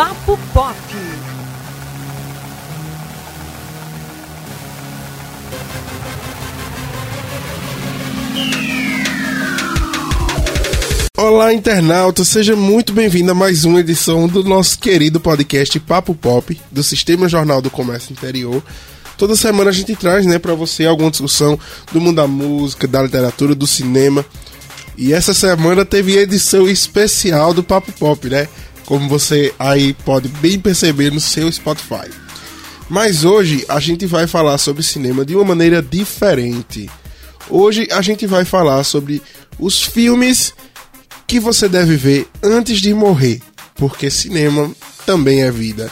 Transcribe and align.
Papo 0.00 0.38
Pop. 0.54 0.74
Olá, 11.18 11.52
internauta, 11.52 12.24
seja 12.24 12.56
muito 12.56 12.94
bem-vindo 12.94 13.30
a 13.30 13.34
mais 13.34 13.66
uma 13.66 13.80
edição 13.80 14.26
do 14.26 14.42
nosso 14.42 14.78
querido 14.78 15.20
podcast 15.20 15.78
Papo 15.80 16.14
Pop, 16.14 16.58
do 16.70 16.82
Sistema 16.82 17.28
Jornal 17.28 17.60
do 17.60 17.68
Comércio 17.68 18.14
Interior. 18.14 18.62
Toda 19.18 19.36
semana 19.36 19.68
a 19.68 19.72
gente 19.74 19.94
traz, 19.94 20.24
né, 20.24 20.38
para 20.38 20.54
você 20.54 20.86
alguma 20.86 21.10
discussão 21.10 21.60
do 21.92 22.00
mundo 22.00 22.16
da 22.16 22.26
música, 22.26 22.88
da 22.88 23.02
literatura, 23.02 23.54
do 23.54 23.66
cinema. 23.66 24.24
E 24.96 25.12
essa 25.12 25.34
semana 25.34 25.84
teve 25.84 26.16
edição 26.16 26.66
especial 26.66 27.52
do 27.52 27.62
Papo 27.62 27.92
Pop, 27.92 28.28
né? 28.30 28.48
Como 28.90 29.08
você 29.08 29.54
aí 29.56 29.94
pode 29.94 30.26
bem 30.26 30.58
perceber 30.58 31.12
no 31.12 31.20
seu 31.20 31.50
Spotify. 31.52 32.10
Mas 32.88 33.24
hoje 33.24 33.64
a 33.68 33.78
gente 33.78 34.04
vai 34.04 34.26
falar 34.26 34.58
sobre 34.58 34.82
cinema 34.82 35.24
de 35.24 35.36
uma 35.36 35.44
maneira 35.44 35.80
diferente. 35.80 36.90
Hoje 37.48 37.86
a 37.92 38.02
gente 38.02 38.26
vai 38.26 38.44
falar 38.44 38.82
sobre 38.82 39.22
os 39.60 39.80
filmes 39.80 40.52
que 41.24 41.38
você 41.38 41.68
deve 41.68 41.94
ver 41.94 42.26
antes 42.42 42.80
de 42.80 42.92
morrer, 42.92 43.40
porque 43.76 44.10
cinema 44.10 44.68
também 45.06 45.44
é 45.44 45.52
vida. 45.52 45.88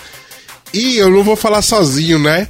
E 0.75 0.97
eu 0.97 1.09
não 1.09 1.23
vou 1.23 1.37
falar 1.37 1.63
sozinho, 1.63 2.19
né? 2.19 2.49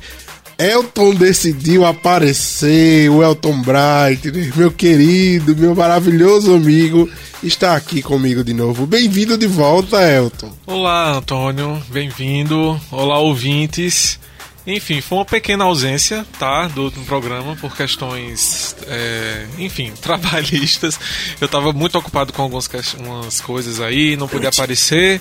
Elton 0.59 1.15
decidiu 1.15 1.87
aparecer, 1.87 3.09
o 3.11 3.23
Elton 3.23 3.63
Bright, 3.63 4.53
meu 4.57 4.73
querido, 4.73 5.55
meu 5.55 5.73
maravilhoso 5.73 6.53
amigo, 6.53 7.09
está 7.45 7.77
aqui 7.77 8.03
comigo 8.03 8.43
de 8.43 8.53
novo. 8.53 8.85
Bem-vindo 8.85 9.39
de 9.39 9.47
volta, 9.47 10.03
Elton. 10.03 10.53
Olá, 10.67 11.13
Antônio, 11.13 11.81
bem-vindo. 11.91 12.79
Olá, 12.91 13.21
ouvintes. 13.21 14.19
Enfim, 14.67 15.01
foi 15.01 15.19
uma 15.19 15.25
pequena 15.25 15.63
ausência, 15.63 16.27
tá, 16.41 16.67
do, 16.67 16.91
do 16.91 17.03
programa 17.03 17.55
por 17.55 17.77
questões, 17.77 18.75
é, 18.89 19.47
enfim, 19.59 19.93
trabalhistas. 20.03 20.99
Eu 21.41 21.47
estava 21.47 21.73
muito 21.73 21.97
ocupado 21.97 22.33
com 22.33 22.43
algumas 22.43 22.69
umas 22.99 23.41
coisas 23.41 23.81
aí, 23.81 24.17
não 24.17 24.27
podia 24.27 24.49
aparecer. 24.49 25.21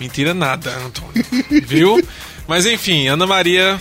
Mentira 0.00 0.32
nada, 0.32 0.74
Antônio. 0.78 1.22
Viu? 1.68 2.02
Mas 2.48 2.64
enfim, 2.64 3.08
Ana 3.08 3.26
Maria 3.26 3.78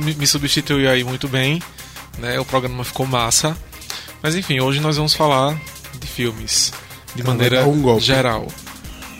me 0.00 0.26
substituiu 0.26 0.90
aí 0.90 1.04
muito 1.04 1.28
bem, 1.28 1.60
né? 2.18 2.38
O 2.38 2.44
programa 2.44 2.84
ficou 2.84 3.06
massa. 3.06 3.56
Mas 4.22 4.34
enfim, 4.34 4.60
hoje 4.60 4.80
nós 4.80 4.96
vamos 4.96 5.14
falar 5.14 5.60
de 5.98 6.06
filmes 6.06 6.72
de 7.14 7.22
maneira 7.22 7.66
um 7.66 8.00
geral. 8.00 8.46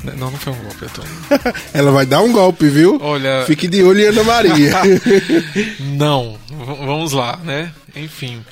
Não, 0.05 0.31
não 0.31 0.33
foi 0.33 0.53
um 0.53 0.57
golpe, 0.57 0.85
Antônio. 0.85 1.11
Ela 1.73 1.93
vai 1.93 2.07
dar 2.07 2.21
um 2.21 2.33
golpe, 2.33 2.69
viu? 2.69 2.99
Olha. 3.01 3.45
Fique 3.47 3.69
de 3.69 3.83
olho 3.83 4.01
em 4.01 4.07
Ana 4.07 4.25
Maria. 4.25 4.73
não, 5.97 6.37
vamos 6.51 7.13
lá, 7.13 7.39
né? 7.45 7.73
Enfim. 7.95 8.45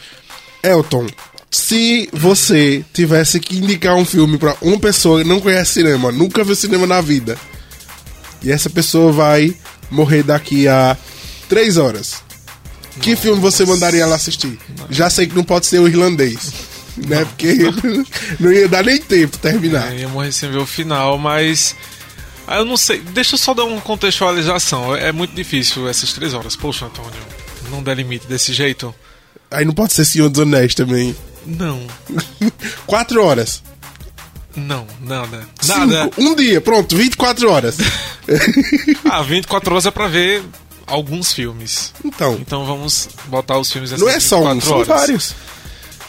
Elton, 0.62 1.06
se 1.50 2.08
você 2.12 2.84
tivesse 2.92 3.40
que 3.40 3.56
indicar 3.58 3.96
um 3.96 4.04
filme 4.04 4.38
para 4.38 4.56
uma 4.62 4.78
pessoa 4.78 5.22
que 5.22 5.28
não 5.28 5.40
conhece 5.40 5.72
cinema, 5.72 6.12
nunca 6.12 6.44
viu 6.44 6.54
cinema 6.54 6.86
na 6.86 7.00
vida, 7.00 7.36
e 8.42 8.52
essa 8.52 8.70
pessoa 8.70 9.10
vai 9.10 9.54
morrer 9.90 10.22
daqui 10.22 10.68
a 10.68 10.96
três 11.50 11.76
horas, 11.76 12.22
Nossa. 12.86 13.00
que 13.00 13.14
filme 13.14 13.40
você 13.40 13.66
mandaria 13.66 14.02
ela 14.02 14.16
assistir? 14.16 14.58
Já 14.88 15.10
sei 15.10 15.26
que 15.26 15.34
não 15.34 15.44
pode 15.44 15.66
ser 15.66 15.80
o 15.80 15.86
irlandês 15.86 16.70
né? 16.96 17.24
Porque 17.24 17.56
não 18.38 18.52
ia 18.52 18.68
dar 18.68 18.84
nem 18.84 18.98
tempo 18.98 19.38
terminar. 19.38 19.92
É, 19.92 20.00
ia 20.00 20.08
morrer 20.08 20.32
sem 20.32 20.50
ver 20.50 20.58
o 20.58 20.66
final, 20.66 21.18
mas. 21.18 21.74
Ah, 22.46 22.56
eu 22.58 22.64
não 22.64 22.76
sei. 22.76 23.00
Deixa 23.00 23.34
eu 23.34 23.38
só 23.38 23.54
dar 23.54 23.64
uma 23.64 23.80
contextualização. 23.80 24.94
É 24.94 25.12
muito 25.12 25.34
difícil 25.34 25.88
essas 25.88 26.12
três 26.12 26.34
horas. 26.34 26.56
Poxa, 26.56 26.86
Antônio, 26.86 27.10
não 27.70 27.82
dá 27.82 27.94
limite 27.94 28.26
desse 28.26 28.52
jeito. 28.52 28.94
Aí 29.50 29.64
não 29.64 29.72
pode 29.72 29.92
ser 29.92 30.04
Senhor 30.04 30.28
dos 30.28 30.42
Anéis 30.42 30.74
também. 30.74 31.14
Não. 31.46 31.86
Quatro 32.86 33.24
horas. 33.24 33.62
Não, 34.54 34.84
nada. 35.00 35.46
Nada. 35.64 36.10
Um 36.18 36.34
dia, 36.34 36.60
pronto, 36.60 36.96
24 36.96 37.48
horas. 37.48 37.76
ah, 39.08 39.22
24 39.22 39.72
horas 39.72 39.86
é 39.86 39.90
pra 39.92 40.08
ver 40.08 40.42
alguns 40.90 41.32
filmes. 41.32 41.94
Então. 42.04 42.34
Então 42.40 42.64
vamos 42.66 43.08
botar 43.26 43.58
os 43.58 43.72
filmes 43.72 43.92
Não 43.92 44.08
é 44.08 44.20
só 44.20 44.42
um, 44.42 44.60
são 44.60 44.84
vários. 44.84 45.34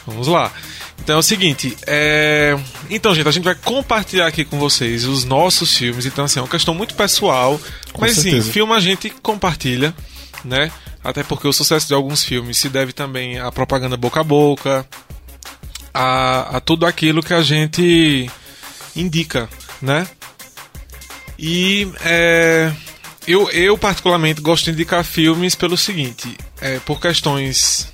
Vamos 0.06 0.26
lá. 0.26 0.52
Então 0.98 1.16
é 1.16 1.18
o 1.18 1.22
seguinte, 1.22 1.76
é... 1.84 2.56
então 2.88 3.12
gente, 3.12 3.26
a 3.26 3.32
gente 3.32 3.42
vai 3.42 3.56
compartilhar 3.56 4.28
aqui 4.28 4.44
com 4.44 4.56
vocês 4.56 5.04
os 5.04 5.24
nossos 5.24 5.76
filmes, 5.76 6.06
então 6.06 6.24
assim, 6.26 6.38
é 6.38 6.42
uma 6.42 6.48
questão 6.48 6.72
muito 6.72 6.94
pessoal, 6.94 7.60
com 7.92 8.02
mas 8.02 8.14
certeza. 8.14 8.46
sim, 8.46 8.52
filme 8.52 8.72
a 8.72 8.78
gente 8.78 9.10
compartilha, 9.10 9.92
né? 10.44 10.70
Até 11.02 11.24
porque 11.24 11.48
o 11.48 11.52
sucesso 11.52 11.88
de 11.88 11.94
alguns 11.94 12.22
filmes 12.22 12.56
se 12.56 12.68
deve 12.68 12.92
também 12.92 13.40
à 13.40 13.50
propaganda 13.50 13.96
boca 13.96 14.20
a 14.20 14.24
boca, 14.24 14.86
a, 15.92 16.58
a 16.58 16.60
tudo 16.60 16.86
aquilo 16.86 17.20
que 17.20 17.34
a 17.34 17.42
gente 17.42 18.30
indica, 18.94 19.48
né? 19.80 20.06
E 21.36 21.90
é, 22.04 22.72
eu, 23.26 23.48
eu 23.50 23.78
particularmente 23.78 24.40
gosto 24.40 24.64
de 24.64 24.72
indicar 24.72 25.04
filmes 25.04 25.54
pelo 25.54 25.76
seguinte, 25.76 26.36
é, 26.60 26.78
por 26.80 27.00
questões 27.00 27.92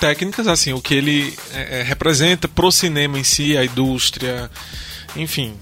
técnicas, 0.00 0.48
assim, 0.48 0.72
o 0.72 0.80
que 0.80 0.94
ele 0.94 1.34
é, 1.52 1.80
é, 1.80 1.82
representa 1.82 2.48
pro 2.48 2.72
cinema 2.72 3.18
em 3.18 3.24
si, 3.24 3.56
a 3.56 3.64
indústria, 3.64 4.50
enfim, 5.14 5.54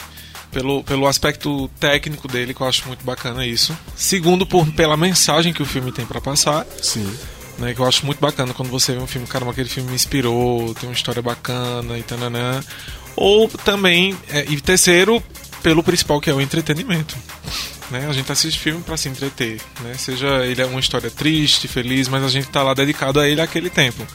pelo, 0.53 0.83
pelo 0.85 1.07
aspecto 1.07 1.69
técnico 1.81 2.29
dele, 2.29 2.55
que 2.55 2.61
eu 2.61 2.69
acho 2.69 2.87
muito 2.87 3.05
bacana 3.05 3.45
isso. 3.45 3.77
Segundo, 3.97 4.47
por, 4.47 4.67
pela 4.73 4.97
mensagem 4.97 5.53
que 5.53 5.63
o 5.63 5.67
filme 5.67 5.93
tem 5.93 6.07
para 6.07 6.21
passar. 6.21 6.65
Sim. 6.81 7.13
Né, 7.59 7.75
que 7.75 7.81
eu 7.81 7.87
acho 7.89 8.07
muito 8.07 8.21
bacana 8.21 8.55
quando 8.55 8.69
você 8.69 8.93
vê 8.93 8.99
um 9.01 9.07
filme, 9.07 9.27
caramba, 9.27 9.51
aquele 9.51 9.69
filme 9.69 9.89
me 9.89 9.97
inspirou, 9.97 10.73
tem 10.75 10.89
uma 10.89 10.95
história 10.95 11.21
bacana 11.21 11.99
e 11.99 12.03
tananã. 12.05 12.63
Ou 13.17 13.49
também, 13.49 14.17
é, 14.29 14.45
e 14.49 14.61
terceiro, 14.61 15.21
pelo 15.61 15.83
principal 15.83 16.21
que 16.21 16.31
é 16.31 16.33
o 16.33 16.41
entretenimento. 16.41 17.17
Né? 17.91 18.07
A 18.07 18.13
gente 18.13 18.31
assiste 18.31 18.59
filme 18.59 18.83
para 18.83 18.97
se 18.97 19.09
entreter, 19.09 19.61
né? 19.81 19.95
Seja 19.95 20.45
ele 20.45 20.61
é 20.61 20.67
uma 20.67 20.81
história 20.81 21.11
triste, 21.11 21.67
feliz, 21.67 22.09
mas 22.09 22.23
a 22.23 22.29
gente 22.29 22.49
tá 22.49 22.63
lá 22.63 22.75
dedicado 22.75 23.19
a 23.19 23.27
ele 23.27 23.41
aquele 23.41 23.71
tempo. 23.71 24.07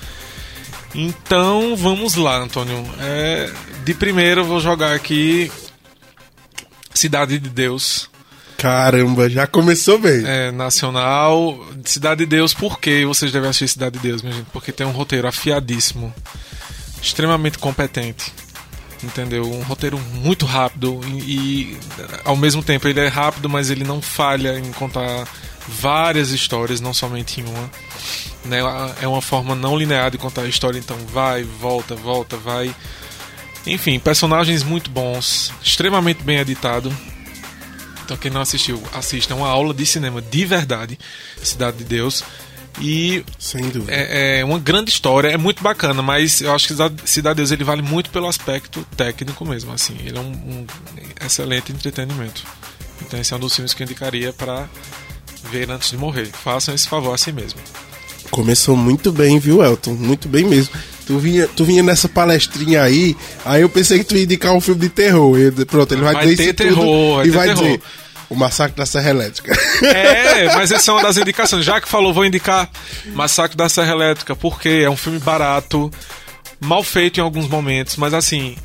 Então 0.94 1.76
vamos 1.76 2.16
lá, 2.16 2.38
Antônio. 2.38 2.86
É, 3.00 3.52
de 3.84 3.94
primeiro 3.96 4.42
eu 4.42 4.46
vou 4.46 4.60
jogar 4.60 4.94
aqui 4.94 5.52
Cidade 6.94 7.40
de 7.40 7.50
Deus. 7.50 8.10
Caramba, 8.58 9.28
já 9.28 9.48
começou 9.48 9.98
bem. 9.98 10.24
É, 10.26 10.52
nacional. 10.52 11.60
Cidade 11.84 12.20
de 12.20 12.26
Deus, 12.28 12.54
por 12.54 12.80
que 12.80 13.04
vocês 13.06 13.32
devem 13.32 13.50
assistir 13.50 13.74
Cidade 13.74 13.98
de 13.98 14.08
Deus, 14.08 14.22
minha 14.22 14.36
gente? 14.36 14.48
Porque 14.54 14.72
tem 14.72 14.86
um 14.86 14.92
roteiro 14.92 15.28
afiadíssimo, 15.28 16.14
extremamente 17.02 17.58
competente 17.58 18.32
entendeu? 19.04 19.50
Um 19.50 19.64
roteiro 19.64 20.00
muito 20.14 20.46
rápido 20.46 21.00
e, 21.08 21.20
e, 21.20 21.78
ao 22.24 22.36
mesmo 22.36 22.64
tempo 22.64 22.88
ele 22.88 23.00
é 23.00 23.08
rápido, 23.08 23.50
mas 23.50 23.70
ele 23.70 23.84
não 23.84 24.02
falha 24.02 24.58
em 24.58 24.72
contar 24.72 25.28
várias 25.68 26.32
histórias, 26.32 26.82
não 26.82 26.94
somente 26.94 27.42
em 27.42 27.46
uma. 27.46 27.72
Né? 28.46 28.60
É 29.02 29.08
uma 29.08 29.22
forma 29.22 29.56
não 29.56 29.78
linear 29.78 30.12
de 30.12 30.18
contar 30.18 30.42
a 30.42 30.48
história, 30.48 30.78
então 30.78 30.98
vai, 31.08 31.44
volta, 31.44 31.96
volta, 31.96 32.38
vai. 32.38 32.74
Enfim, 33.66 33.98
personagens 34.00 34.64
muito 34.64 34.90
bons, 34.90 35.52
extremamente 35.64 36.24
bem 36.24 36.38
editado. 36.38 36.96
Então 38.04 38.18
quem 38.18 38.30
não 38.30 38.42
assistiu, 38.42 38.82
assista. 38.94 39.34
É 39.34 39.38
uma 39.38 39.48
aula 39.48 39.74
de 39.74 39.86
cinema 39.86 40.22
de 40.22 40.46
verdade, 40.46 41.00
Cidade 41.42 41.78
de 41.78 41.84
Deus. 41.86 42.24
E 42.82 43.24
Sem 43.38 43.70
dúvida. 43.70 43.92
É, 43.94 44.40
é, 44.40 44.46
uma 44.46 44.60
grande 44.60 44.90
história, 44.90 45.30
é 45.30 45.38
muito 45.38 45.62
bacana, 45.62 46.02
mas 46.02 46.42
eu 46.42 46.54
acho 46.54 46.68
que 46.68 46.76
Cidade 47.06 47.36
Deus 47.36 47.52
ele 47.52 47.64
vale 47.64 47.82
muito 47.82 48.10
pelo 48.10 48.28
aspecto 48.28 48.86
técnico 48.98 49.46
mesmo, 49.46 49.72
assim. 49.72 49.96
Ele 50.04 50.18
é 50.18 50.22
um, 50.22 50.32
um 50.32 50.66
excelente 51.26 51.72
entretenimento. 51.72 52.44
Então 53.02 53.20
esse 53.20 53.34
é 53.34 53.38
um 53.38 53.40
dos 53.40 53.56
filmes 53.56 53.74
que 53.74 53.84
eu 53.84 53.86
indicaria 53.86 54.34
para 54.34 54.68
ver 55.52 55.70
antes 55.70 55.92
de 55.92 55.98
morrer. 55.98 56.30
Façam 56.32 56.74
esse 56.74 56.88
favor 56.88 57.14
a 57.14 57.18
si 57.18 57.32
mesmo. 57.32 57.60
Começou 58.32 58.76
muito 58.76 59.12
bem, 59.12 59.38
viu, 59.38 59.64
Elton? 59.64 59.94
Muito 59.94 60.28
bem 60.28 60.46
mesmo. 60.46 60.74
Tu 61.06 61.20
vinha, 61.20 61.48
tu 61.48 61.66
vinha 61.66 61.84
nessa 61.84 62.08
palestrinha 62.08 62.82
aí, 62.82 63.16
aí 63.44 63.62
eu 63.62 63.70
pensei 63.70 64.00
que 64.00 64.06
tu 64.06 64.16
ia 64.16 64.24
indicar 64.24 64.54
um 64.54 64.62
filme 64.62 64.82
de 64.82 64.90
terror. 64.90 65.38
E, 65.38 65.52
pronto, 65.66 65.94
ele 65.94 66.02
vai, 66.02 66.14
vai 66.14 66.26
dizer 66.28 66.54
ter 66.54 66.70
terror, 66.70 67.18
vai 67.18 67.28
e 67.28 67.30
vai 67.30 67.48
terror. 67.50 67.64
dizer 67.64 67.82
o 68.34 68.36
Massacre 68.36 68.76
da 68.76 68.86
Serra 68.86 69.12
Elétrica. 69.12 69.54
É, 69.84 70.54
mas 70.56 70.72
essa 70.72 70.90
é 70.90 70.94
uma 70.94 71.04
das 71.04 71.18
indicações. 71.18 71.64
Já 71.64 71.80
que 71.80 71.88
falou, 71.88 72.14
vou 72.14 72.26
indicar 72.26 72.70
Massacre 73.06 73.56
da 73.56 73.70
Serra 73.70 73.92
Elétrica, 73.92 74.36
porque 74.36 74.82
é 74.84 74.90
um 74.90 74.98
filme 74.98 75.20
barato, 75.20 75.92
mal 76.60 76.84
feito 76.84 77.20
em 77.20 77.24
alguns 77.24 77.48
momentos, 77.48 77.96
mas 77.96 78.14
assim. 78.14 78.58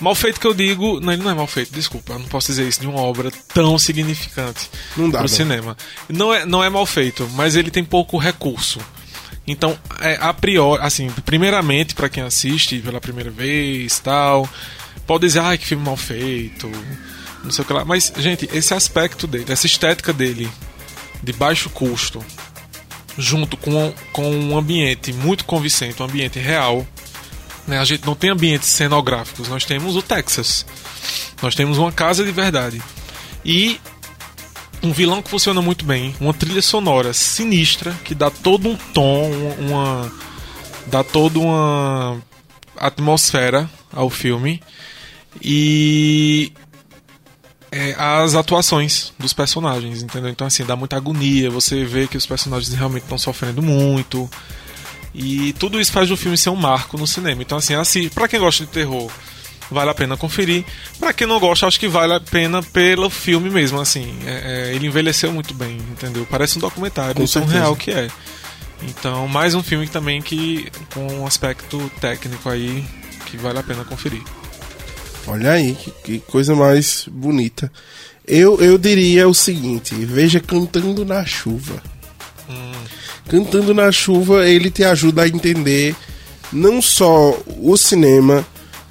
Mal 0.00 0.14
feito 0.14 0.40
que 0.40 0.46
eu 0.46 0.54
digo. 0.54 0.98
Não, 0.98 1.12
ele 1.12 1.22
não 1.22 1.30
é 1.30 1.34
mal 1.34 1.46
feito, 1.46 1.74
desculpa. 1.74 2.14
Eu 2.14 2.20
não 2.20 2.26
posso 2.26 2.46
dizer 2.46 2.66
isso 2.66 2.80
de 2.80 2.86
uma 2.86 3.00
obra 3.00 3.30
tão 3.52 3.78
significante 3.78 4.70
não 4.96 5.10
dá, 5.10 5.18
pro 5.18 5.28
não. 5.28 5.36
cinema. 5.36 5.76
Não 6.08 6.32
é, 6.32 6.46
não 6.46 6.64
é 6.64 6.70
mal 6.70 6.86
feito, 6.86 7.28
mas 7.34 7.54
ele 7.54 7.70
tem 7.70 7.84
pouco 7.84 8.16
recurso. 8.16 8.80
Então, 9.46 9.78
é, 10.00 10.16
a 10.18 10.32
priori, 10.32 10.82
assim, 10.82 11.10
primeiramente, 11.26 11.94
para 11.94 12.08
quem 12.08 12.22
assiste 12.22 12.78
pela 12.78 13.00
primeira 13.00 13.30
vez 13.30 13.98
tal, 13.98 14.48
pode 15.06 15.26
dizer, 15.26 15.40
ai, 15.40 15.58
que 15.58 15.66
filme 15.66 15.84
mal 15.84 15.98
feito 15.98 16.70
não 17.42 17.50
sei 17.50 17.62
o 17.62 17.66
que 17.66 17.72
lá. 17.72 17.84
Mas, 17.84 18.12
gente, 18.18 18.48
esse 18.52 18.74
aspecto 18.74 19.26
dele, 19.26 19.52
essa 19.52 19.66
estética 19.66 20.12
dele, 20.12 20.50
de 21.22 21.32
baixo 21.32 21.70
custo, 21.70 22.24
junto 23.16 23.56
com, 23.56 23.92
com 24.12 24.30
um 24.30 24.56
ambiente 24.56 25.12
muito 25.12 25.44
convincente, 25.44 26.02
um 26.02 26.06
ambiente 26.06 26.38
real. 26.38 26.86
Né? 27.66 27.78
A 27.78 27.84
gente 27.84 28.06
não 28.06 28.14
tem 28.14 28.30
ambientes 28.30 28.68
cenográficos, 28.68 29.48
nós 29.48 29.64
temos 29.64 29.96
o 29.96 30.02
Texas. 30.02 30.64
Nós 31.42 31.54
temos 31.54 31.78
uma 31.78 31.92
casa 31.92 32.24
de 32.24 32.32
verdade. 32.32 32.82
E 33.44 33.80
um 34.82 34.92
vilão 34.92 35.22
que 35.22 35.30
funciona 35.30 35.60
muito 35.60 35.84
bem, 35.84 36.14
uma 36.20 36.32
trilha 36.32 36.62
sonora 36.62 37.12
sinistra 37.12 37.94
que 38.04 38.14
dá 38.14 38.30
todo 38.30 38.68
um 38.68 38.76
tom, 38.76 39.30
uma 39.58 40.10
dá 40.86 41.04
toda 41.04 41.38
uma 41.38 42.20
atmosfera 42.76 43.70
ao 43.92 44.08
filme 44.08 44.62
e 45.40 46.52
é, 47.72 47.94
as 47.96 48.34
atuações 48.34 49.12
dos 49.18 49.32
personagens, 49.32 50.02
entendeu? 50.02 50.30
Então, 50.30 50.46
assim, 50.46 50.64
dá 50.64 50.74
muita 50.74 50.96
agonia, 50.96 51.50
você 51.50 51.84
vê 51.84 52.06
que 52.06 52.16
os 52.16 52.26
personagens 52.26 52.72
realmente 52.74 53.04
estão 53.04 53.18
sofrendo 53.18 53.62
muito. 53.62 54.28
E 55.14 55.52
tudo 55.54 55.80
isso 55.80 55.92
faz 55.92 56.08
do 56.08 56.16
filme 56.16 56.36
ser 56.36 56.50
um 56.50 56.56
marco 56.56 56.98
no 56.98 57.06
cinema. 57.06 57.42
Então, 57.42 57.58
assim, 57.58 57.74
assim 57.74 58.08
para 58.08 58.28
quem 58.28 58.40
gosta 58.40 58.64
de 58.64 58.70
terror, 58.70 59.10
vale 59.70 59.90
a 59.90 59.94
pena 59.94 60.16
conferir. 60.16 60.64
Para 60.98 61.12
quem 61.12 61.26
não 61.26 61.38
gosta, 61.38 61.66
acho 61.66 61.78
que 61.78 61.88
vale 61.88 62.14
a 62.14 62.20
pena 62.20 62.62
pelo 62.62 63.08
filme 63.08 63.48
mesmo, 63.50 63.80
assim. 63.80 64.18
É, 64.26 64.70
é, 64.70 64.74
ele 64.74 64.86
envelheceu 64.86 65.32
muito 65.32 65.54
bem, 65.54 65.76
entendeu? 65.76 66.26
Parece 66.28 66.58
um 66.58 66.60
documentário, 66.60 67.26
tão 67.28 67.44
real 67.44 67.76
que 67.76 67.92
é. 67.92 68.08
Então, 68.82 69.28
mais 69.28 69.54
um 69.54 69.62
filme 69.62 69.86
também 69.86 70.22
que 70.22 70.70
com 70.94 71.06
um 71.20 71.26
aspecto 71.26 71.90
técnico 72.00 72.48
aí 72.48 72.84
que 73.26 73.36
vale 73.36 73.58
a 73.58 73.62
pena 73.62 73.84
conferir. 73.84 74.22
Olha 75.30 75.52
aí, 75.52 75.76
que, 75.76 75.90
que 76.02 76.18
coisa 76.18 76.56
mais 76.56 77.06
bonita. 77.08 77.70
Eu, 78.26 78.60
eu 78.60 78.76
diria 78.76 79.28
o 79.28 79.34
seguinte: 79.34 79.94
veja 79.94 80.40
Cantando 80.40 81.04
na 81.04 81.24
Chuva. 81.24 81.80
Hum. 82.48 82.72
Cantando 83.28 83.72
na 83.72 83.92
Chuva, 83.92 84.48
ele 84.48 84.72
te 84.72 84.82
ajuda 84.82 85.22
a 85.22 85.28
entender 85.28 85.94
não 86.52 86.82
só 86.82 87.40
o 87.58 87.76
cinema, 87.76 88.44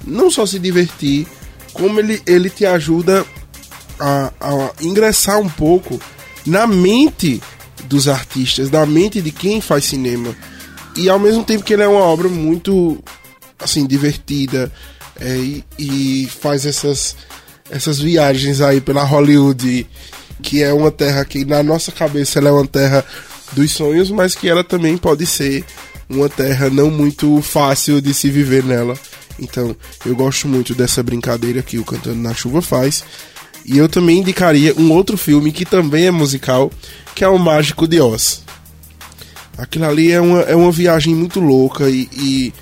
não 0.06 0.30
só 0.30 0.46
se 0.46 0.58
divertir, 0.58 1.26
como 1.74 2.00
ele, 2.00 2.22
ele 2.26 2.48
te 2.48 2.64
ajuda 2.64 3.22
a, 3.98 4.32
a 4.40 4.72
ingressar 4.80 5.38
um 5.38 5.48
pouco 5.48 6.00
na 6.46 6.66
mente 6.66 7.42
dos 7.84 8.08
artistas, 8.08 8.70
na 8.70 8.86
mente 8.86 9.20
de 9.20 9.30
quem 9.30 9.60
faz 9.60 9.84
cinema. 9.84 10.34
E 10.96 11.10
ao 11.10 11.18
mesmo 11.18 11.44
tempo 11.44 11.64
que 11.64 11.74
ele 11.74 11.82
é 11.82 11.88
uma 11.88 12.00
obra 12.00 12.30
muito 12.30 12.98
assim 13.58 13.86
divertida, 13.86 14.72
é, 15.20 15.36
e, 15.36 15.64
e, 15.78 16.28
faz 16.40 16.64
essas, 16.64 17.14
essas 17.70 18.00
viagens 18.00 18.60
aí 18.60 18.80
pela 18.80 19.04
Hollywood, 19.04 19.86
que 20.42 20.62
é 20.62 20.72
uma 20.72 20.90
terra 20.90 21.24
que 21.24 21.44
na 21.44 21.62
nossa 21.62 21.92
cabeça 21.92 22.38
ela 22.38 22.48
é 22.48 22.52
uma 22.52 22.66
terra 22.66 23.04
dos 23.52 23.70
sonhos, 23.72 24.10
mas 24.10 24.34
que 24.34 24.48
ela 24.48 24.64
também 24.64 24.96
pode 24.96 25.26
ser 25.26 25.64
uma 26.08 26.28
terra 26.28 26.70
não 26.70 26.90
muito 26.90 27.40
fácil 27.42 28.00
de 28.00 28.12
se 28.14 28.30
viver 28.30 28.64
nela. 28.64 28.94
Então, 29.38 29.74
eu 30.04 30.14
gosto 30.14 30.48
muito 30.48 30.74
dessa 30.74 31.02
brincadeira 31.02 31.62
que 31.62 31.78
o 31.78 31.84
Cantando 31.84 32.18
na 32.18 32.34
Chuva 32.34 32.60
faz. 32.60 33.04
E 33.64 33.78
eu 33.78 33.88
também 33.88 34.18
indicaria 34.18 34.74
um 34.76 34.90
outro 34.92 35.16
filme 35.16 35.52
que 35.52 35.64
também 35.64 36.06
é 36.06 36.10
musical, 36.10 36.70
que 37.14 37.24
é 37.24 37.28
O 37.28 37.38
Mágico 37.38 37.86
de 37.86 38.00
Oz. 38.00 38.42
Aquilo 39.56 39.84
ali 39.84 40.10
é 40.10 40.20
uma, 40.20 40.40
é 40.40 40.56
uma 40.56 40.72
viagem 40.72 41.14
muito 41.14 41.40
louca 41.40 41.88
e, 41.88 42.08
e 42.12 42.54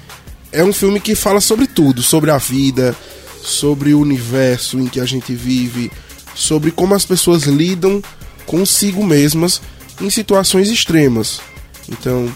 é 0.52 0.64
um 0.64 0.72
filme 0.72 1.00
que 1.00 1.14
fala 1.14 1.40
sobre 1.40 1.66
tudo, 1.66 2.02
sobre 2.02 2.30
a 2.30 2.38
vida, 2.38 2.96
sobre 3.42 3.94
o 3.94 4.00
universo 4.00 4.78
em 4.78 4.86
que 4.86 5.00
a 5.00 5.04
gente 5.04 5.34
vive, 5.34 5.90
sobre 6.34 6.70
como 6.70 6.94
as 6.94 7.04
pessoas 7.04 7.44
lidam 7.44 8.02
consigo 8.46 9.04
mesmas 9.04 9.60
em 10.00 10.08
situações 10.10 10.68
extremas. 10.68 11.40
Então, 11.88 12.32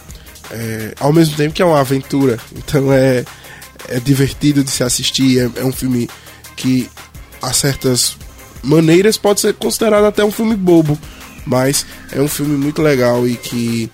é, 0.50 0.94
ao 1.00 1.12
mesmo 1.12 1.36
tempo 1.36 1.54
que 1.54 1.62
é 1.62 1.64
uma 1.64 1.80
aventura, 1.80 2.38
então 2.56 2.92
é, 2.92 3.24
é 3.88 4.00
divertido 4.00 4.62
de 4.62 4.70
se 4.70 4.82
assistir, 4.82 5.38
é, 5.38 5.60
é 5.60 5.64
um 5.64 5.72
filme 5.72 6.08
que 6.56 6.88
a 7.40 7.52
certas 7.52 8.16
maneiras 8.62 9.16
pode 9.16 9.40
ser 9.40 9.54
considerado 9.54 10.04
até 10.04 10.24
um 10.24 10.30
filme 10.30 10.54
bobo, 10.54 10.98
mas 11.44 11.84
é 12.12 12.20
um 12.20 12.28
filme 12.28 12.56
muito 12.56 12.80
legal 12.80 13.26
e 13.26 13.36
que 13.36 13.90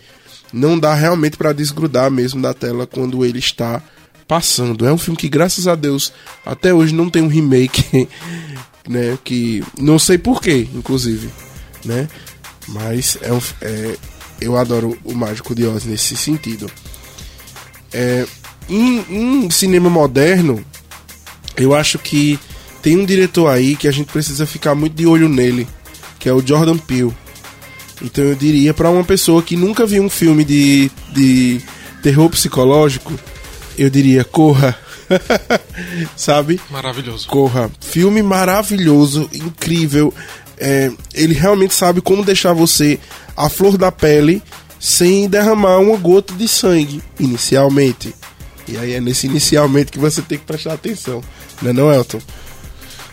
não 0.53 0.79
dá 0.79 0.95
realmente 0.95 1.37
para 1.37 1.53
desgrudar 1.53 2.11
mesmo 2.11 2.43
da 2.43 2.53
tela 2.53 2.87
quando 2.87 3.25
ele 3.25 3.39
está 3.39 3.83
passando. 4.29 4.87
É 4.87 4.93
um 4.93 4.99
filme 4.99 5.17
que, 5.17 5.29
graças 5.29 5.67
a 5.67 5.75
Deus, 5.75 6.13
até 6.45 6.73
hoje 6.73 6.95
não 6.95 7.09
tem 7.09 7.23
um 7.23 7.29
remake, 7.29 8.07
né? 8.87 9.19
Que 9.25 9.65
não 9.77 9.99
sei 9.99 10.19
porquê, 10.19 10.69
inclusive, 10.75 11.31
né? 11.85 12.07
Mas 12.69 13.17
é 13.23 13.33
um, 13.33 13.41
é, 13.63 13.97
eu 14.41 14.57
adoro 14.57 14.97
o 15.03 15.15
Mágico 15.15 15.55
de 15.55 15.67
Oz 15.67 15.85
nesse 15.85 16.15
sentido. 16.15 16.71
É, 17.91 18.27
em, 18.69 19.05
em 19.09 19.51
cinema 19.51 19.89
moderno, 19.89 20.63
eu 21.57 21.75
acho 21.75 21.99
que 21.99 22.39
tem 22.83 22.97
um 22.97 23.07
diretor 23.07 23.49
aí 23.49 23.75
que 23.75 23.89
a 23.89 23.91
gente 23.91 24.13
precisa 24.13 24.47
ficar 24.47 24.75
muito 24.75 24.95
de 24.95 25.07
olho 25.07 25.29
nele, 25.29 25.67
que 26.19 26.29
é 26.29 26.33
o 26.33 26.47
Jordan 26.47 26.77
Peele. 26.77 27.15
Então 28.03 28.23
eu 28.23 28.35
diria 28.35 28.73
para 28.73 28.91
uma 28.91 29.03
pessoa 29.03 29.43
que 29.43 29.57
nunca 29.57 29.87
viu 29.87 30.03
um 30.03 30.11
filme 30.11 30.45
de, 30.45 30.91
de 31.13 31.61
terror 32.03 32.29
psicológico, 32.31 33.19
eu 33.79 33.91
diria, 33.91 34.25
corra. 34.25 34.77
Sabe? 36.17 36.61
Maravilhoso. 36.71 37.29
Corra. 37.29 37.71
Filme 37.81 38.23
maravilhoso, 38.23 39.29
incrível. 39.33 40.13
É, 40.57 40.91
ele 41.15 41.35
realmente 41.35 41.75
sabe 41.75 42.01
como 42.01 42.25
deixar 42.25 42.53
você 42.53 42.99
a 43.37 43.49
flor 43.49 43.79
da 43.79 43.93
pele 43.93 44.43
sem 44.81 45.29
derramar 45.29 45.79
uma 45.79 45.97
gota 45.97 46.35
de 46.35 46.49
sangue, 46.49 47.03
inicialmente. 47.19 48.15
E 48.67 48.77
aí 48.77 48.93
é 48.93 49.01
nesse 49.01 49.27
inicialmente 49.27 49.91
que 49.93 49.99
você 49.99 50.21
tem 50.21 50.39
que 50.39 50.45
prestar 50.45 50.75
atenção. 50.75 51.23
Não 51.63 51.71
é 51.71 51.73
não, 51.73 51.93
Elton? 51.93 52.21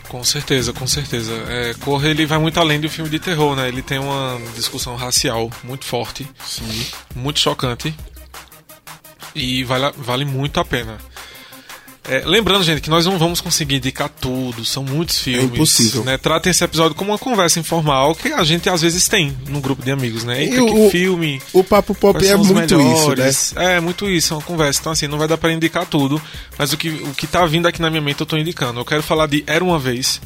Com 0.08 0.22
certeza, 0.22 0.72
com 0.72 0.86
certeza. 0.86 1.32
É, 1.48 1.74
Corra 1.80 2.08
ele 2.08 2.26
vai 2.26 2.38
muito 2.38 2.60
além 2.60 2.80
do 2.80 2.88
filme 2.88 3.10
de 3.10 3.18
terror, 3.18 3.56
né? 3.56 3.68
Ele 3.68 3.82
tem 3.82 3.98
uma 3.98 4.38
discussão 4.54 4.94
racial 4.96 5.50
muito 5.64 5.84
forte, 5.84 6.28
Sim. 6.44 6.86
muito 7.14 7.40
chocante 7.40 7.94
e 9.36 9.62
vale, 9.64 9.92
vale 9.96 10.24
muito 10.24 10.58
a 10.58 10.64
pena. 10.64 10.98
É, 12.08 12.22
lembrando, 12.24 12.62
gente, 12.62 12.80
que 12.80 12.88
nós 12.88 13.04
não 13.04 13.18
vamos 13.18 13.40
conseguir 13.40 13.76
indicar 13.76 14.08
tudo, 14.08 14.64
são 14.64 14.84
muitos 14.84 15.18
filmes. 15.18 15.42
É 15.42 15.46
impossível. 15.46 16.04
Né? 16.04 16.16
Tratem 16.16 16.50
esse 16.50 16.62
episódio 16.62 16.94
como 16.94 17.10
uma 17.10 17.18
conversa 17.18 17.58
informal 17.58 18.14
que 18.14 18.32
a 18.32 18.44
gente 18.44 18.68
às 18.70 18.80
vezes 18.80 19.08
tem 19.08 19.36
num 19.48 19.60
grupo 19.60 19.82
de 19.82 19.90
amigos, 19.90 20.22
né? 20.22 20.44
Eita, 20.44 20.54
e 20.54 20.66
que 20.66 20.90
filme. 20.90 21.42
O 21.52 21.64
Papo 21.64 21.94
Pop 21.94 22.24
é 22.24 22.36
muito 22.36 22.78
melhores. 22.78 23.36
isso, 23.36 23.54
né? 23.56 23.76
É, 23.76 23.80
muito 23.80 24.08
isso, 24.08 24.34
é 24.34 24.36
uma 24.36 24.42
conversa. 24.42 24.80
Então, 24.80 24.92
assim, 24.92 25.08
não 25.08 25.18
vai 25.18 25.26
dar 25.26 25.36
para 25.36 25.52
indicar 25.52 25.84
tudo, 25.84 26.22
mas 26.56 26.72
o 26.72 26.76
que, 26.76 26.90
o 26.90 27.12
que 27.12 27.26
tá 27.26 27.44
vindo 27.44 27.66
aqui 27.66 27.82
na 27.82 27.90
minha 27.90 28.02
mente 28.02 28.20
eu 28.20 28.26
tô 28.26 28.36
indicando. 28.36 28.78
Eu 28.78 28.84
quero 28.84 29.02
falar 29.02 29.26
de 29.26 29.42
Era 29.44 29.64
uma 29.64 29.78
Vez, 29.78 30.20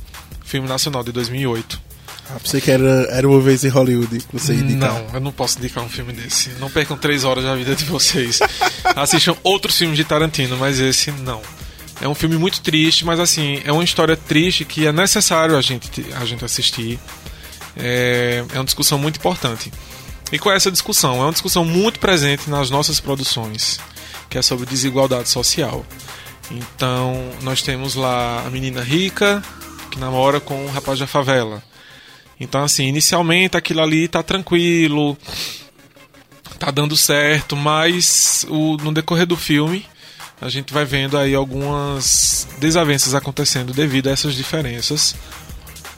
filme 0.44 0.68
nacional 0.68 1.02
de 1.02 1.12
2008. 1.12 1.89
Ah, 2.32 2.38
pensei 2.40 2.60
que 2.60 2.70
era, 2.70 3.08
era 3.10 3.28
uma 3.28 3.40
vez 3.40 3.64
em 3.64 3.68
Hollywood 3.68 4.22
você 4.32 4.54
indicar. 4.54 4.92
Não, 4.92 5.14
eu 5.14 5.20
não 5.20 5.32
posso 5.32 5.58
indicar 5.58 5.82
um 5.82 5.88
filme 5.88 6.12
desse. 6.12 6.50
Não 6.60 6.70
percam 6.70 6.96
três 6.96 7.24
horas 7.24 7.44
da 7.44 7.54
vida 7.56 7.74
de 7.74 7.84
vocês. 7.84 8.38
Assistam 8.94 9.36
outros 9.42 9.76
filmes 9.76 9.96
de 9.96 10.04
Tarantino, 10.04 10.56
mas 10.56 10.78
esse 10.78 11.10
não. 11.10 11.42
É 12.00 12.08
um 12.08 12.14
filme 12.14 12.36
muito 12.36 12.60
triste, 12.60 13.04
mas 13.04 13.18
assim, 13.18 13.60
é 13.64 13.72
uma 13.72 13.84
história 13.84 14.16
triste 14.16 14.64
que 14.64 14.86
é 14.86 14.92
necessário 14.92 15.56
a 15.56 15.60
gente, 15.60 16.06
a 16.14 16.24
gente 16.24 16.44
assistir. 16.44 16.98
É, 17.76 18.44
é 18.52 18.58
uma 18.58 18.64
discussão 18.64 18.98
muito 18.98 19.16
importante. 19.16 19.72
E 20.32 20.38
qual 20.38 20.52
é 20.52 20.56
essa 20.56 20.70
discussão? 20.70 21.16
É 21.16 21.24
uma 21.24 21.32
discussão 21.32 21.64
muito 21.64 21.98
presente 21.98 22.48
nas 22.48 22.70
nossas 22.70 23.00
produções, 23.00 23.80
que 24.28 24.38
é 24.38 24.42
sobre 24.42 24.66
desigualdade 24.66 25.28
social. 25.28 25.84
Então, 26.50 27.30
nós 27.42 27.62
temos 27.62 27.94
lá 27.94 28.44
a 28.46 28.50
menina 28.50 28.82
rica 28.82 29.42
que 29.90 29.98
namora 29.98 30.40
com 30.40 30.64
o 30.64 30.70
rapaz 30.70 30.98
da 30.98 31.06
favela. 31.06 31.62
Então, 32.40 32.64
assim, 32.64 32.86
inicialmente 32.86 33.56
aquilo 33.56 33.82
ali 33.82 34.08
tá 34.08 34.22
tranquilo, 34.22 35.16
tá 36.58 36.70
dando 36.70 36.96
certo, 36.96 37.54
mas 37.54 38.46
o, 38.48 38.78
no 38.78 38.92
decorrer 38.92 39.26
do 39.26 39.36
filme 39.36 39.86
a 40.40 40.48
gente 40.48 40.72
vai 40.72 40.86
vendo 40.86 41.18
aí 41.18 41.34
algumas 41.34 42.48
desavenças 42.58 43.14
acontecendo 43.14 43.74
devido 43.74 44.08
a 44.08 44.12
essas 44.12 44.34
diferenças, 44.34 45.14